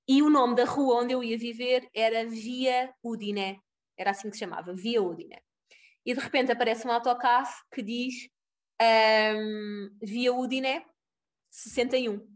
E 0.07 0.21
o 0.21 0.29
nome 0.29 0.55
da 0.55 0.65
rua 0.65 1.01
onde 1.01 1.13
eu 1.13 1.23
ia 1.23 1.37
viver 1.37 1.89
era 1.93 2.25
Via 2.27 2.93
Udine, 3.03 3.61
era 3.97 4.11
assim 4.11 4.29
que 4.29 4.35
se 4.35 4.39
chamava, 4.39 4.73
Via 4.73 5.01
Udine. 5.01 5.41
E 6.05 6.13
de 6.13 6.19
repente 6.19 6.51
aparece 6.51 6.87
um 6.87 6.91
autocarro 6.91 7.53
que 7.73 7.81
diz 7.81 8.29
um, 8.81 9.97
Via 10.01 10.33
Udine 10.33 10.85
61. 11.49 12.27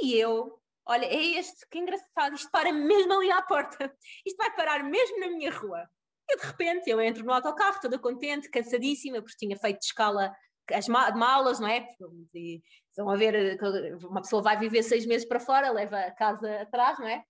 E 0.00 0.14
eu, 0.14 0.62
olha, 0.86 1.06
é 1.06 1.38
este, 1.38 1.66
que 1.68 1.78
engraçado, 1.78 2.34
isto 2.34 2.50
para 2.50 2.72
mesmo 2.72 3.12
ali 3.14 3.30
à 3.30 3.42
porta, 3.42 3.92
isto 4.24 4.36
vai 4.36 4.54
parar 4.54 4.84
mesmo 4.84 5.18
na 5.18 5.28
minha 5.28 5.50
rua. 5.50 5.88
E 6.30 6.36
de 6.36 6.46
repente 6.46 6.88
eu 6.88 7.00
entro 7.00 7.24
no 7.24 7.32
autocarro, 7.32 7.80
toda 7.80 7.98
contente, 7.98 8.50
cansadíssima, 8.50 9.20
porque 9.20 9.36
tinha 9.36 9.56
feito 9.56 9.82
escala 9.82 10.32
as 10.72 10.88
malas, 10.88 11.60
não 11.60 11.68
é? 11.68 11.88
E 12.34 12.62
estão 12.88 13.08
a 13.08 13.16
ver, 13.16 13.58
uma 14.04 14.22
pessoa 14.22 14.42
vai 14.42 14.58
viver 14.58 14.82
seis 14.82 15.06
meses 15.06 15.26
para 15.26 15.40
fora, 15.40 15.70
leva 15.70 15.98
a 15.98 16.10
casa 16.10 16.62
atrás, 16.62 16.98
não 16.98 17.06
é? 17.06 17.22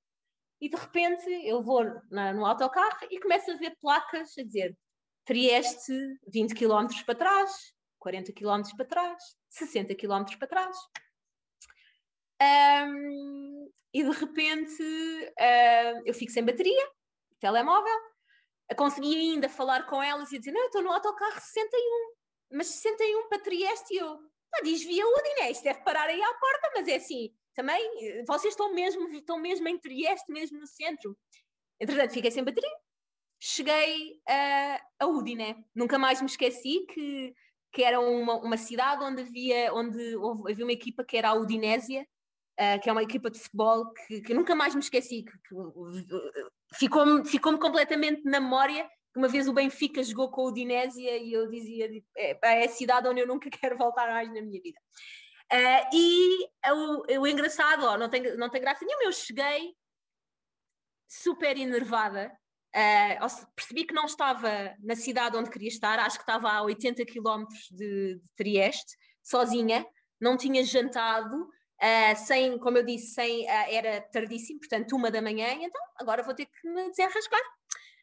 E 0.61 0.69
de 0.69 0.77
repente 0.77 1.29
eu 1.47 1.63
vou 1.63 1.85
na, 2.11 2.33
no 2.33 2.45
autocarro 2.45 2.99
e 3.11 3.21
começo 3.21 3.51
a 3.51 3.57
ver 3.57 3.77
placas 3.81 4.37
a 4.39 4.43
dizer 4.43 4.77
Trieste 5.25 5.93
20 6.33 6.55
km 6.55 6.89
para 7.05 7.15
trás, 7.15 7.75
40 7.99 8.33
km 8.33 8.63
para 8.77 8.87
trás, 8.87 9.23
60 9.51 9.95
km 9.95 10.25
para 10.39 10.49
trás. 10.49 10.77
Um, 12.41 13.71
e 13.93 14.03
de 14.03 14.11
repente 14.11 14.83
uh, 14.83 16.03
eu 16.07 16.15
fico 16.15 16.33
sem 16.33 16.45
bateria, 16.45 16.91
telemóvel, 17.39 17.99
consegui 18.77 19.15
ainda 19.33 19.49
falar 19.49 19.87
com 19.87 20.03
elas 20.03 20.33
e 20.33 20.39
dizer: 20.39 20.53
Não, 20.53 20.63
eu 20.63 20.67
estou 20.67 20.83
no 20.83 20.93
autocarro 20.93 21.41
61, 21.41 22.18
mas 22.51 22.69
61 22.69 23.29
para 23.29 23.39
Trieste. 23.39 23.95
E 23.95 23.99
eu, 23.99 24.19
ah, 24.55 24.63
desvia 24.63 25.07
o 25.07 25.51
isto 25.51 25.63
deve 25.63 25.81
parar 25.81 26.09
aí 26.09 26.23
à 26.23 26.35
porta, 26.35 26.71
mas 26.75 26.89
é 26.89 26.97
assim, 26.97 27.33
também, 27.55 28.25
vocês 28.27 28.53
estão 28.53 28.73
mesmo, 28.73 29.09
estão 29.09 29.39
mesmo 29.39 29.67
em 29.69 29.79
Trieste, 29.79 30.31
mesmo 30.31 30.61
no 30.61 30.67
centro. 30.67 31.17
Entretanto, 31.81 32.13
fiquei 32.13 32.31
sem 32.31 32.45
bateria, 32.45 32.71
cheguei 33.39 34.21
a, 34.29 34.81
a 35.01 35.07
Udiné. 35.07 35.57
Nunca 35.75 35.99
mais 35.99 36.21
me 36.21 36.27
esqueci 36.27 36.87
que, 36.93 37.35
que 37.73 37.83
era 37.83 38.01
uma, 38.01 38.37
uma 38.37 38.57
cidade 38.57 39.05
onde 39.05 39.23
havia, 39.23 39.73
onde 39.75 39.99
havia 40.51 40.65
uma 40.65 40.73
equipa 40.73 41.05
que 41.05 41.17
era 41.17 41.31
a 41.31 41.35
Udinésia, 41.35 42.07
uh, 42.61 42.81
que 42.81 42.89
é 42.89 42.93
uma 42.93 43.03
equipa 43.03 43.31
de 43.31 43.39
futebol 43.39 43.93
que, 43.93 44.21
que 44.21 44.35
nunca 44.35 44.55
mais 44.55 44.75
me 44.75 44.81
esqueci, 44.81 45.25
que, 45.25 45.33
que 45.39 45.55
ficou-me 46.75 47.25
ficou 47.25 47.57
completamente 47.59 48.23
na 48.25 48.41
memória. 48.41 48.89
Uma 49.17 49.29
vez 49.29 49.49
o 49.49 49.53
Benfica 49.53 50.03
jogou 50.03 50.31
com 50.31 50.43
a 50.43 50.49
Udinésia 50.49 51.17
e 51.17 51.33
eu 51.33 51.49
dizia: 51.49 51.89
é, 52.17 52.39
é 52.43 52.65
a 52.67 52.69
cidade 52.69 53.09
onde 53.09 53.21
eu 53.21 53.27
nunca 53.27 53.51
quero 53.51 53.77
voltar 53.77 54.09
mais 54.09 54.29
na 54.29 54.41
minha 54.41 54.61
vida. 54.61 54.79
Uh, 55.51 55.97
e 55.97 56.49
o, 57.17 57.23
o 57.23 57.27
engraçado, 57.27 57.85
ó, 57.85 57.97
não, 57.97 58.09
tem, 58.09 58.37
não 58.37 58.51
tem 58.51 58.61
graça 58.61 58.85
nenhuma, 58.85 59.05
eu 59.05 59.13
cheguei 59.13 59.75
super 61.09 61.57
enervada. 61.57 62.31
Uh, 62.77 63.47
percebi 63.57 63.85
que 63.85 63.95
não 63.95 64.05
estava 64.05 64.77
na 64.81 64.95
cidade 64.95 65.37
onde 65.37 65.51
queria 65.51 65.69
estar, 65.69 65.99
acho 65.99 66.19
que 66.19 66.23
estava 66.23 66.51
a 66.51 66.63
80 66.63 67.05
km 67.07 67.47
de, 67.71 68.17
de 68.17 68.33
Trieste, 68.37 68.95
sozinha, 69.23 69.87
não 70.21 70.37
tinha 70.37 70.63
jantado, 70.63 71.49
Uh, 71.81 72.17
sem, 72.17 72.59
como 72.59 72.77
eu 72.77 72.83
disse, 72.83 73.15
sem, 73.15 73.45
uh, 73.45 73.67
era 73.71 74.01
tardíssimo, 74.01 74.59
portanto, 74.59 74.97
uma 74.97 75.13
da 75.13 75.23
manhã, 75.23 75.47
então 75.61 75.81
agora 75.97 76.25
vou 76.25 76.35
ter 76.35 76.47
que 76.47 76.69
me 76.69 76.91
desenrascar. 76.91 77.41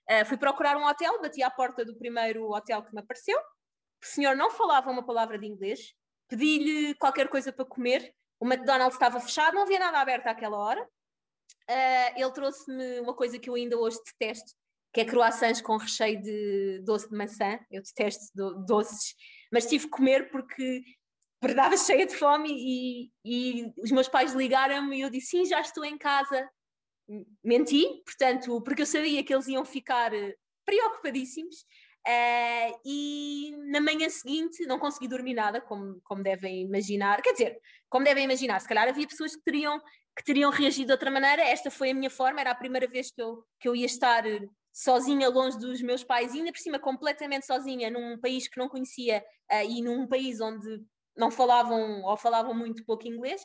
Uh, 0.09 0.25
fui 0.25 0.37
procurar 0.37 0.77
um 0.77 0.85
hotel, 0.85 1.21
bati 1.21 1.41
à 1.41 1.49
porta 1.49 1.83
do 1.83 1.95
primeiro 1.97 2.51
hotel 2.51 2.83
que 2.83 2.93
me 2.93 2.99
apareceu. 2.99 3.37
O 3.37 4.05
senhor 4.05 4.35
não 4.35 4.51
falava 4.51 4.91
uma 4.91 5.05
palavra 5.05 5.37
de 5.39 5.47
inglês, 5.47 5.93
pedi-lhe 6.27 6.93
qualquer 6.95 7.27
coisa 7.27 7.51
para 7.51 7.65
comer. 7.65 8.13
O 8.39 8.45
McDonald's 8.45 8.95
estava 8.95 9.19
fechado, 9.19 9.55
não 9.55 9.63
havia 9.63 9.79
nada 9.79 9.99
aberto 9.99 10.27
àquela 10.27 10.57
hora. 10.57 10.87
ele 12.15 12.31
trouxe-me 12.31 12.99
uma 12.99 13.15
coisa 13.15 13.39
que 13.39 13.49
eu 13.49 13.55
ainda 13.55 13.77
hoje 13.77 13.97
detesto, 14.05 14.53
que 14.93 15.01
é 15.01 15.05
croissants 15.05 15.61
com 15.61 15.77
recheio 15.77 16.21
de 16.21 16.81
doce 16.83 17.09
de 17.09 17.15
maçã. 17.17 17.59
Eu 17.71 17.81
detesto 17.81 18.25
do 18.35 18.63
doces, 18.65 19.15
mas 19.51 19.65
tive 19.65 19.85
que 19.85 19.91
comer 19.91 20.29
porque 20.29 20.83
estava 21.43 21.75
cheia 21.77 22.05
de 22.05 22.15
fome 22.15 22.49
e, 22.51 23.11
e 23.23 23.73
os 23.77 23.91
meus 23.91 24.07
pais 24.07 24.33
ligaram-me 24.33 24.97
e 24.97 25.01
eu 25.01 25.09
disse, 25.09 25.37
sim, 25.37 25.45
já 25.45 25.61
estou 25.61 25.83
em 25.83 25.97
casa. 25.97 26.47
Menti, 27.43 27.85
portanto, 28.03 28.61
porque 28.61 28.81
eu 28.81 28.85
sabia 28.85 29.23
que 29.23 29.33
eles 29.33 29.47
iam 29.47 29.63
ficar 29.63 30.13
eh, 30.13 30.35
preocupadíssimos 30.65 31.65
uh, 32.07 32.79
e 32.83 33.55
na 33.71 33.79
manhã 33.79 34.09
seguinte 34.09 34.65
não 34.65 34.79
consegui 34.79 35.07
dormir 35.07 35.35
nada, 35.35 35.61
como, 35.61 36.01
como 36.03 36.23
devem 36.23 36.63
imaginar. 36.63 37.21
Quer 37.21 37.33
dizer, 37.33 37.59
como 37.89 38.05
devem 38.05 38.25
imaginar, 38.25 38.59
se 38.59 38.67
calhar 38.67 38.87
havia 38.87 39.07
pessoas 39.07 39.35
que 39.35 39.43
teriam, 39.43 39.79
que 40.17 40.23
teriam 40.23 40.49
reagido 40.49 40.87
de 40.87 40.91
outra 40.93 41.11
maneira. 41.11 41.43
Esta 41.43 41.69
foi 41.69 41.91
a 41.91 41.93
minha 41.93 42.09
forma, 42.09 42.41
era 42.41 42.51
a 42.51 42.55
primeira 42.55 42.87
vez 42.87 43.11
que 43.11 43.21
eu, 43.21 43.43
que 43.59 43.67
eu 43.67 43.75
ia 43.75 43.85
estar 43.85 44.25
eh, 44.25 44.41
sozinha, 44.73 45.29
longe 45.29 45.59
dos 45.59 45.81
meus 45.81 46.03
pais, 46.03 46.33
ainda 46.33 46.51
por 46.51 46.59
cima 46.59 46.79
completamente 46.79 47.45
sozinha, 47.45 47.91
num 47.91 48.19
país 48.19 48.47
que 48.47 48.57
não 48.57 48.67
conhecia 48.67 49.23
uh, 49.51 49.69
e 49.69 49.81
num 49.81 50.07
país 50.07 50.41
onde 50.41 50.81
não 51.15 51.29
falavam 51.29 52.03
ou 52.03 52.17
falavam 52.17 52.53
muito 52.53 52.83
pouco 52.83 53.07
inglês. 53.07 53.43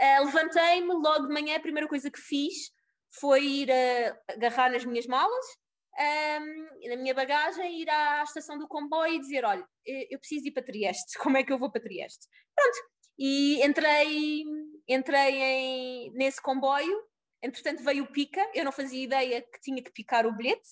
Uh, 0.00 0.24
Levantei-me 0.24 0.92
logo 0.94 1.26
de 1.26 1.34
manhã, 1.34 1.56
a 1.56 1.60
primeira 1.60 1.86
coisa 1.86 2.10
que 2.10 2.18
fiz 2.18 2.72
foi 3.20 3.44
ir 3.44 3.68
uh, 3.68 4.32
agarrar 4.32 4.70
nas 4.70 4.84
minhas 4.84 5.06
malas, 5.06 5.46
um, 5.98 6.88
na 6.88 6.96
minha 6.96 7.14
bagagem, 7.14 7.82
ir 7.82 7.88
à 7.88 8.22
estação 8.22 8.58
do 8.58 8.68
comboio 8.68 9.14
e 9.14 9.20
dizer: 9.20 9.44
Olha, 9.44 9.66
eu 9.84 10.18
preciso 10.18 10.48
ir 10.48 10.52
para 10.52 10.64
Trieste, 10.64 11.18
como 11.18 11.36
é 11.36 11.44
que 11.44 11.52
eu 11.52 11.58
vou 11.58 11.70
para 11.70 11.82
Trieste? 11.82 12.26
Pronto, 12.54 12.78
e 13.18 13.64
entrei, 13.64 14.44
entrei 14.88 15.42
em, 15.42 16.12
nesse 16.12 16.40
comboio. 16.42 17.02
Entretanto, 17.42 17.84
veio 17.84 18.04
o 18.04 18.10
pica, 18.10 18.40
eu 18.54 18.64
não 18.64 18.72
fazia 18.72 19.04
ideia 19.04 19.42
que 19.42 19.60
tinha 19.60 19.82
que 19.82 19.92
picar 19.92 20.26
o 20.26 20.34
bilhete, 20.34 20.66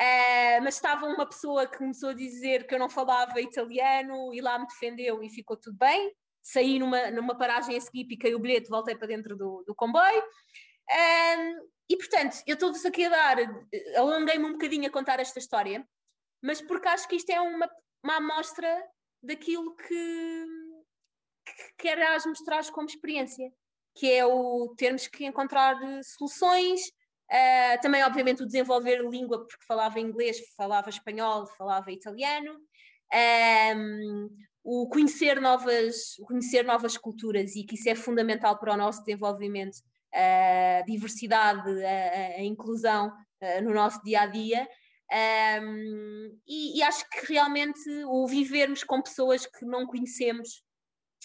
Uh, 0.00 0.58
mas 0.64 0.74
estava 0.74 1.06
uma 1.06 1.24
pessoa 1.24 1.68
que 1.68 1.78
começou 1.78 2.08
a 2.08 2.14
dizer 2.14 2.66
que 2.66 2.74
eu 2.74 2.80
não 2.80 2.88
falava 2.88 3.40
italiano 3.40 4.34
e 4.34 4.40
lá 4.40 4.58
me 4.58 4.66
defendeu 4.66 5.22
e 5.22 5.30
ficou 5.30 5.56
tudo 5.56 5.78
bem. 5.78 6.12
Saí 6.42 6.78
numa, 6.80 7.10
numa 7.12 7.38
paragem 7.38 7.76
a 7.76 7.80
seguir, 7.80 8.04
piquei 8.06 8.34
o 8.34 8.40
bilhete, 8.40 8.68
voltei 8.68 8.96
para 8.96 9.06
dentro 9.06 9.36
do, 9.36 9.62
do 9.64 9.74
comboio. 9.74 10.22
Uh, 10.90 11.68
e 11.88 11.96
portanto, 11.96 12.42
eu 12.46 12.54
estou-vos 12.54 12.84
aqui 12.84 13.04
a 13.04 13.08
dar, 13.08 13.36
alonguei-me 13.96 14.44
um 14.44 14.52
bocadinho 14.52 14.86
a 14.86 14.90
contar 14.90 15.20
esta 15.20 15.38
história, 15.38 15.86
mas 16.42 16.60
porque 16.60 16.88
acho 16.88 17.08
que 17.08 17.16
isto 17.16 17.30
é 17.30 17.40
uma, 17.40 17.68
uma 18.02 18.16
amostra 18.16 18.84
daquilo 19.22 19.74
que, 19.76 20.46
que 21.78 21.88
Erasmus 21.88 22.40
traz 22.40 22.70
como 22.70 22.88
experiência, 22.88 23.52
que 23.94 24.10
é 24.10 24.24
o 24.26 24.74
termos 24.76 25.06
que 25.06 25.24
encontrar 25.24 25.76
soluções, 26.02 26.92
Uh, 27.30 27.80
também, 27.80 28.04
obviamente, 28.04 28.42
o 28.42 28.46
desenvolver 28.46 29.02
língua, 29.08 29.46
porque 29.46 29.64
falava 29.66 29.98
inglês, 29.98 30.38
falava 30.56 30.90
espanhol, 30.90 31.46
falava 31.46 31.90
italiano. 31.90 32.60
Um, 33.76 34.28
o 34.62 34.88
conhecer 34.88 35.40
novas, 35.40 36.16
conhecer 36.26 36.64
novas 36.64 36.96
culturas 36.96 37.54
e 37.54 37.64
que 37.64 37.74
isso 37.74 37.88
é 37.88 37.94
fundamental 37.94 38.58
para 38.58 38.74
o 38.74 38.76
nosso 38.76 39.02
desenvolvimento, 39.04 39.76
a 40.14 40.82
diversidade, 40.86 41.68
a, 41.84 42.36
a 42.36 42.42
inclusão 42.42 43.12
no 43.62 43.74
nosso 43.74 44.02
dia 44.02 44.22
a 44.22 44.26
dia. 44.26 44.68
Um, 45.62 46.40
e, 46.46 46.78
e, 46.78 46.82
acho 46.82 47.04
que 47.10 47.32
realmente 47.32 47.78
o 48.06 48.26
vivermos 48.26 48.82
com 48.82 49.02
pessoas 49.02 49.44
que 49.44 49.64
não 49.64 49.86
conhecemos, 49.86 50.62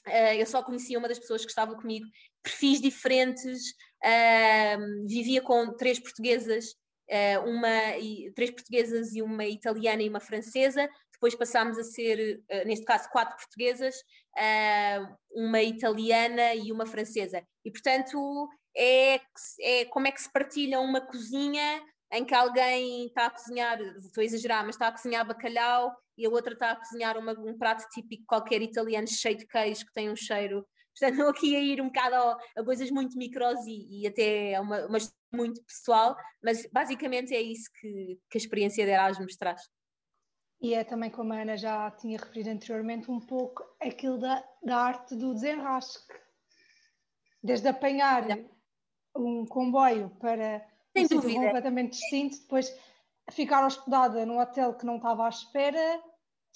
uh, 0.06 0.34
eu 0.38 0.46
só 0.46 0.62
conhecia 0.62 1.00
uma 1.00 1.08
das 1.08 1.18
pessoas 1.18 1.44
que 1.44 1.50
estava 1.50 1.76
comigo, 1.76 2.06
perfis 2.44 2.82
diferentes, 2.82 3.74
Uh, 4.00 5.06
vivia 5.06 5.42
com 5.42 5.76
três 5.76 6.00
portuguesas, 6.00 6.68
uh, 7.10 7.50
uma, 7.50 7.98
e, 7.98 8.32
três 8.34 8.50
portuguesas 8.50 9.14
e 9.14 9.22
uma 9.22 9.46
italiana 9.46 10.02
e 10.02 10.10
uma 10.10 10.22
francesa. 10.22 10.90
Depois 11.12 11.36
passámos 11.36 11.78
a 11.78 11.84
ser, 11.84 12.42
neste 12.66 12.86
caso, 12.86 13.10
quatro 13.10 13.36
portuguesas, 13.36 13.94
uma 15.32 15.62
italiana 15.62 16.56
e 16.56 16.72
uma 16.72 16.86
francesa. 16.86 17.46
E, 17.66 17.70
portanto, 17.70 18.48
é, 18.80 19.22
é 19.62 19.86
como 19.86 20.08
é 20.08 20.12
que 20.12 20.22
se 20.22 20.32
partilha 20.32 20.80
uma 20.80 21.02
cozinha 21.02 21.84
em 22.12 22.26
que 22.26 22.34
alguém 22.34 23.06
está 23.08 23.28
a 23.28 23.30
cozinhar, 23.30 23.80
estou 23.82 24.22
a 24.22 24.26
exagerar, 24.26 24.66
mas 24.66 24.76
está 24.76 24.88
a 24.88 24.92
cozinhar 24.92 25.28
bacalhau 25.28 25.96
e 26.18 26.26
a 26.26 26.30
outra 26.30 26.54
está 26.54 26.72
a 26.72 26.76
cozinhar 26.76 27.18
uma, 27.18 27.34
um 27.34 27.58
prato 27.58 27.88
típico 27.90 28.24
qualquer 28.26 28.62
italiano 28.62 29.08
cheio 29.08 29.38
de 29.38 29.46
queijo 29.46 29.86
que 29.86 29.94
tem 29.94 30.10
um 30.10 30.16
cheiro 30.16 30.66
Portanto, 31.00 31.30
aqui 31.30 31.56
a 31.56 31.60
ir 31.60 31.82
um 31.82 31.88
bocado 31.88 32.16
a, 32.16 32.38
a 32.58 32.64
coisas 32.64 32.92
muito 32.92 33.18
micros 33.18 33.66
e, 33.66 34.02
e 34.02 34.08
até 34.08 34.56
a 34.56 34.62
uma, 34.62 34.86
uma 34.86 34.98
muito 35.32 35.64
pessoal, 35.64 36.18
mas 36.44 36.66
basicamente 36.72 37.34
é 37.34 37.42
isso 37.42 37.70
que, 37.80 38.20
que 38.30 38.38
a 38.38 38.42
experiência 38.42 38.84
de 38.84 38.92
Erasmus 38.92 39.36
traz. 39.36 39.62
E 40.62 40.74
é 40.74 40.84
também, 40.84 41.10
como 41.10 41.32
a 41.32 41.42
Ana 41.42 41.56
já 41.56 41.90
tinha 41.92 42.18
referido 42.18 42.50
anteriormente, 42.50 43.10
um 43.10 43.20
pouco 43.20 43.64
aquilo 43.80 44.18
da, 44.18 44.44
da 44.62 44.78
arte 44.78 45.16
do 45.16 45.34
desenrasque. 45.34 46.14
Desde 47.42 47.70
apanhar 47.70 48.26
um 49.22 49.46
comboio 49.46 50.10
para 50.20 50.66
Sem 50.96 51.06
um 51.06 51.08
sítio 51.08 51.34
completamente 51.34 51.92
distinto, 51.92 52.40
depois 52.40 52.74
ficar 53.32 53.66
hospedada 53.66 54.26
num 54.26 54.40
hotel 54.40 54.74
que 54.74 54.86
não 54.86 54.98
estava 54.98 55.26
à 55.26 55.30
espera, 55.30 56.02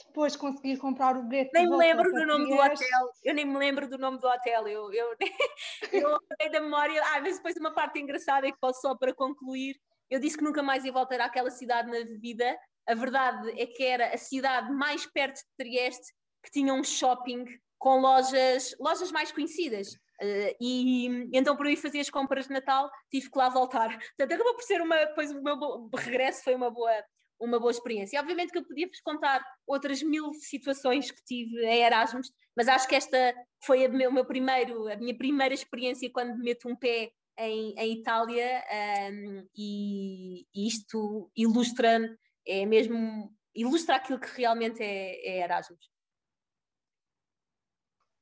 depois 0.07 0.35
conseguir 0.35 0.77
comprar 0.77 1.15
o 1.15 1.23
bilhete. 1.23 1.51
Nem 1.53 1.69
me 1.69 1.77
lembro 1.77 2.11
do 2.11 2.25
nome 2.25 2.47
do 2.47 2.55
hotel. 2.55 3.09
Eu 3.23 3.33
nem 3.33 3.45
me 3.45 3.57
lembro 3.57 3.87
do 3.87 3.97
nome 3.97 4.17
do 4.17 4.27
hotel. 4.27 4.67
Eu, 4.67 4.91
eu, 4.91 5.15
eu 5.91 6.49
da 6.51 6.59
memória. 6.59 7.01
Ah, 7.13 7.21
mas 7.21 7.37
depois 7.37 7.55
uma 7.57 7.73
parte 7.73 7.99
engraçada 7.99 8.51
que 8.51 8.57
posso 8.59 8.81
só 8.81 8.95
para 8.95 9.13
concluir. 9.13 9.79
Eu 10.09 10.19
disse 10.19 10.37
que 10.37 10.43
nunca 10.43 10.63
mais 10.63 10.83
ia 10.83 10.91
voltar 10.91 11.21
àquela 11.21 11.51
cidade 11.51 11.89
na 11.89 12.03
vida. 12.19 12.57
A 12.87 12.95
verdade 12.95 13.49
é 13.59 13.65
que 13.65 13.83
era 13.83 14.13
a 14.13 14.17
cidade 14.17 14.71
mais 14.73 15.05
perto 15.05 15.37
de 15.37 15.55
Trieste 15.57 16.13
que 16.43 16.51
tinha 16.51 16.73
um 16.73 16.83
shopping 16.83 17.45
com 17.77 17.99
lojas, 17.99 18.75
lojas 18.79 19.11
mais 19.11 19.31
conhecidas. 19.31 19.97
Uh, 20.23 20.55
e 20.61 21.07
então, 21.33 21.57
para 21.57 21.69
ir 21.69 21.75
fazer 21.75 21.99
as 21.99 22.09
compras 22.09 22.47
de 22.47 22.53
Natal, 22.53 22.89
tive 23.11 23.29
que 23.29 23.37
lá 23.37 23.49
voltar. 23.49 23.89
Portanto, 23.89 24.33
acabou 24.33 24.55
por 24.55 24.63
ser 24.63 24.81
uma. 24.81 24.95
Depois 24.95 25.31
o 25.31 25.41
meu 25.41 25.89
regresso 25.93 26.43
foi 26.43 26.55
uma 26.55 26.71
boa, 26.71 27.03
uma 27.39 27.59
boa 27.59 27.71
experiência. 27.71 28.19
Obviamente 28.19 28.51
que 28.51 28.57
eu 28.57 28.65
podia-vos 28.65 29.01
contar 29.01 29.43
outras 29.67 30.01
mil 30.01 30.33
situações 30.35 31.11
que 31.11 31.23
tive 31.25 31.65
em 31.65 31.83
Erasmus, 31.83 32.31
mas 32.55 32.67
acho 32.67 32.87
que 32.87 32.95
esta 32.95 33.35
foi 33.65 33.85
a, 33.85 33.89
meu, 33.89 34.11
meu 34.11 34.25
primeiro, 34.25 34.87
a 34.87 34.95
minha 34.95 35.17
primeira 35.17 35.53
experiência 35.53 36.09
quando 36.11 36.37
meto 36.37 36.69
um 36.69 36.75
pé 36.75 37.11
em, 37.37 37.73
em 37.77 37.93
Itália 37.93 38.63
um, 39.11 39.47
e, 39.55 40.45
e, 40.55 40.67
isto 40.67 41.29
ilustra, 41.35 41.99
é 42.47 42.65
mesmo, 42.65 43.33
ilustra 43.55 43.95
aquilo 43.95 44.19
que 44.19 44.37
realmente 44.37 44.81
é, 44.81 45.27
é 45.27 45.43
Erasmus. 45.43 45.92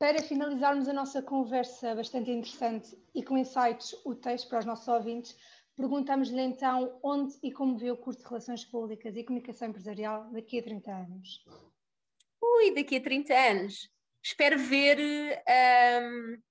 Para 0.01 0.23
finalizarmos 0.23 0.87
a 0.87 0.93
nossa 0.93 1.21
conversa 1.21 1.93
bastante 1.93 2.31
interessante 2.31 2.97
e 3.13 3.21
com 3.21 3.37
insights 3.37 3.93
úteis 4.03 4.43
para 4.43 4.57
os 4.57 4.65
nossos 4.65 4.87
ouvintes, 4.87 5.37
perguntamos-lhe 5.77 6.41
então 6.41 6.99
onde 7.03 7.37
e 7.43 7.51
como 7.51 7.77
vê 7.77 7.91
o 7.91 7.95
curso 7.95 8.19
de 8.19 8.25
Relações 8.25 8.65
Públicas 8.65 9.15
e 9.15 9.23
Comunicação 9.23 9.67
Empresarial 9.67 10.27
daqui 10.31 10.57
a 10.57 10.63
30 10.63 10.91
anos. 10.91 11.45
Ui, 12.41 12.73
daqui 12.73 12.95
a 12.95 13.01
30 13.03 13.31
anos. 13.31 13.91
Espero 14.23 14.57
ver. 14.57 14.97
Um, 16.01 16.41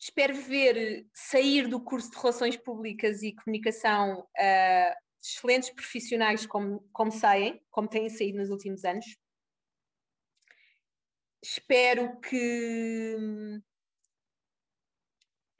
espero 0.00 0.34
ver 0.34 1.06
sair 1.14 1.68
do 1.68 1.80
curso 1.80 2.10
de 2.10 2.16
Relações 2.16 2.56
Públicas 2.56 3.22
e 3.22 3.36
Comunicação 3.36 4.18
uh, 4.18 4.94
excelentes 5.22 5.70
profissionais 5.70 6.44
como, 6.44 6.84
como 6.92 7.12
saem, 7.12 7.62
como 7.70 7.86
têm 7.86 8.08
saído 8.08 8.38
nos 8.38 8.50
últimos 8.50 8.84
anos. 8.84 9.06
Espero 11.42 12.20
que. 12.20 13.16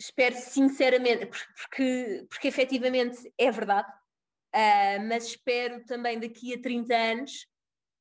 Espero 0.01 0.37
sinceramente, 0.37 1.27
porque, 1.27 2.27
porque 2.31 2.49
efetivamente 2.49 3.33
é 3.37 3.51
verdade, 3.51 3.91
uh, 4.55 5.09
mas 5.09 5.27
espero 5.27 5.85
também 5.87 6.21
daqui 6.21 6.55
a 6.55 6.63
30 6.63 6.95
anos 6.95 7.49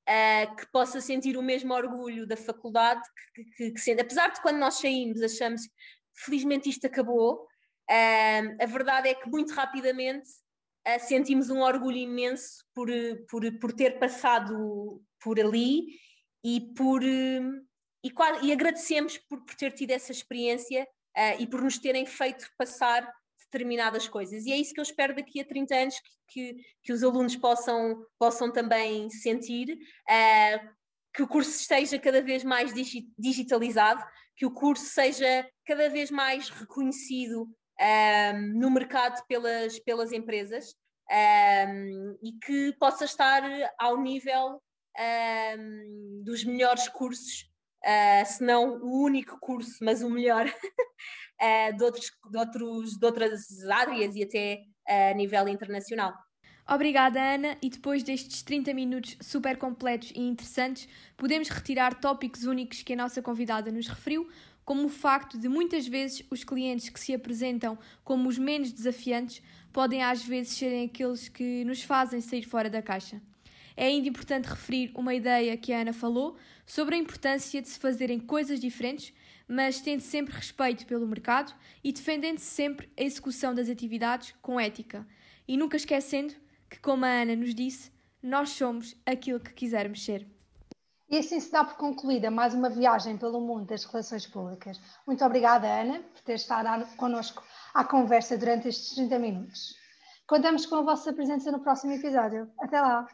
uh, 0.08 0.56
que 0.56 0.72
possa 0.72 1.02
sentir 1.02 1.38
o 1.38 1.42
mesmo 1.42 1.74
orgulho 1.74 2.28
da 2.28 2.38
faculdade 2.38 3.02
que, 3.34 3.44
que, 3.46 3.72
que 3.72 3.80
sendo. 3.80 4.02
Apesar 4.02 4.32
de 4.32 4.42
quando 4.42 4.58
nós 4.58 4.76
saímos 4.76 5.24
achamos 5.24 5.62
felizmente 6.14 6.70
isto 6.70 6.86
acabou, 6.86 7.48
uh, 7.90 8.64
a 8.64 8.66
verdade 8.68 9.10
é 9.10 9.16
que 9.16 9.30
muito 9.30 9.54
rapidamente 9.54 10.30
sentimos 11.02 11.50
um 11.50 11.60
orgulho 11.60 11.98
imenso 11.98 12.64
por, 12.74 12.88
por, 13.28 13.60
por 13.60 13.74
ter 13.74 14.00
passado 14.00 15.04
por 15.20 15.38
ali 15.38 16.00
e 16.42 16.62
por 16.78 17.02
e, 18.08 18.48
e 18.48 18.52
agradecemos 18.52 19.18
por, 19.18 19.44
por, 19.44 19.56
ter 19.56 19.72
tido 19.72 19.92
essa 19.92 20.12
experiência 20.12 20.88
e 21.40 21.48
por 21.48 21.64
nos 21.64 21.80
terem 21.80 22.06
feito 22.06 22.48
passar 22.58 23.12
determinadas 23.52 24.08
coisas. 24.08 24.46
E 24.46 24.52
é 24.52 24.58
isso 24.58 24.74
que 24.74 24.80
eu 24.80 24.84
espero 24.84 25.16
daqui 25.16 25.40
a 25.40 25.46
30 25.46 25.76
anos 25.76 25.96
que, 26.00 26.10
que, 26.28 26.64
que 26.84 26.94
os 26.94 27.04
alunos 27.04 27.36
possam, 27.36 28.06
possam 28.20 28.52
também 28.52 29.10
sentir, 29.10 29.74
uh, 29.74 30.70
que 31.14 31.24
o 31.24 31.28
curso 31.28 31.50
esteja 31.50 31.98
cada 31.98 32.22
vez 32.22 32.44
mais 32.44 32.74
digi 32.74 33.10
digitalizado, 33.18 34.04
que 34.36 34.46
o 34.46 34.52
curso 34.52 34.86
seja 34.86 35.50
cada 35.66 35.90
vez 35.90 36.12
mais 36.12 36.50
reconhecido 36.50 37.44
um, 37.44 37.54
eh, 37.80 38.34
no 38.34 38.70
mercado 38.70 39.26
pelas, 39.26 39.80
pelas 39.80 40.12
empresas 40.12 40.76
um, 41.10 42.18
e 42.22 42.34
que 42.34 42.72
possa 42.74 43.06
estar 43.06 43.42
ao 43.80 44.00
nível 44.00 44.62
um, 45.58 46.22
dos 46.24 46.44
melhores 46.44 46.88
cursos, 46.88 47.50
uh, 47.84 48.26
se 48.26 48.44
não 48.44 48.78
o 48.80 49.04
único 49.04 49.40
curso, 49.40 49.78
mas 49.82 50.02
o 50.02 50.10
melhor 50.10 50.48
uh, 50.48 51.76
de, 51.78 51.84
outros, 51.84 52.12
de, 52.30 52.38
outros, 52.38 52.98
de 52.98 53.06
outras 53.06 53.70
áreas 53.70 54.16
e 54.16 54.24
até 54.24 54.64
uh, 54.90 55.12
a 55.12 55.14
nível 55.14 55.48
internacional. 55.48 56.14
Obrigada, 56.70 57.22
Ana. 57.22 57.58
E 57.62 57.70
depois 57.70 58.04
destes 58.04 58.42
30 58.44 58.74
minutos 58.74 59.18
super 59.22 59.58
completos 59.58 60.12
e 60.14 60.20
interessantes, 60.20 60.88
podemos 61.16 61.48
retirar 61.48 62.00
tópicos 62.00 62.44
únicos 62.44 62.84
que 62.84 62.92
a 62.92 62.98
nossa 62.98 63.22
convidada 63.22 63.72
nos 63.72 63.88
referiu, 63.88 64.28
como 64.66 64.86
o 64.88 64.90
facto 64.90 65.38
de 65.38 65.48
muitas 65.48 65.88
vezes 65.88 66.26
os 66.30 66.44
clientes 66.44 66.90
que 66.90 67.00
se 67.00 67.14
apresentam 67.14 67.78
como 68.04 68.28
os 68.28 68.38
menos 68.38 68.74
desafiantes 68.74 69.42
podem 69.72 70.04
às 70.04 70.26
vezes 70.26 70.58
serem 70.58 70.88
aqueles 70.88 71.30
que 71.30 71.64
nos 71.64 71.82
fazem 71.82 72.20
sair 72.20 72.44
fora 72.44 72.70
da 72.70 72.82
caixa. 72.82 73.22
É 73.78 73.86
ainda 73.86 74.10
importante 74.10 74.50
referir 74.50 74.92
uma 74.94 75.14
ideia 75.14 75.56
que 75.56 75.72
a 75.72 75.80
Ana 75.80 75.94
falou 75.94 76.36
sobre 76.66 76.96
a 76.96 76.98
importância 76.98 77.62
de 77.62 77.70
se 77.70 77.80
fazerem 77.80 78.20
coisas 78.20 78.60
diferentes 78.60 79.14
mas 79.48 79.80
tendo 79.80 80.02
sempre 80.02 80.36
respeito 80.36 80.86
pelo 80.86 81.08
mercado 81.08 81.54
e 81.84 81.92
defendendo 81.92 82.40
sempre 82.40 82.92
a 82.98 83.04
execução 83.04 83.56
das 83.56 83.70
atividades 83.70 84.36
com 84.42 84.60
ética. 84.60 85.08
E 85.48 85.56
nunca 85.56 85.78
esquecendo 85.78 86.34
que, 86.70 86.80
como 86.80 87.06
a 87.06 87.22
Ana 87.22 87.36
nos 87.36 87.56
disse, 87.56 87.92
nós 88.22 88.50
somos 88.50 88.96
aquilo 89.06 89.40
que 89.40 89.54
quisermos 89.54 90.04
ser. 90.04 90.28
E 91.10 91.18
assim 91.18 91.40
se 91.40 91.50
dá 91.50 91.64
por 91.64 91.78
concluída 91.78 92.30
mais 92.30 92.54
uma 92.54 92.70
viagem 92.70 93.18
pelo 93.18 93.40
mundo 93.40 93.66
das 93.66 93.86
relações 93.86 94.28
públicas. 94.28 94.78
Muito 95.06 95.24
obrigada, 95.24 95.66
Ana, 95.66 96.00
por 96.00 96.22
ter 96.22 96.34
estado 96.34 96.86
connosco 96.98 97.42
à 97.74 97.86
conversa 97.86 98.38
durante 98.38 98.68
estes 98.68 98.96
30 98.96 99.18
minutos. 99.18 99.78
Contamos 100.28 100.66
com 100.66 100.76
a 100.76 100.82
vossa 100.82 101.14
presença 101.14 101.50
no 101.50 101.62
próximo 101.62 101.94
episódio. 101.94 102.52
Até 102.60 102.82
lá! 102.82 103.08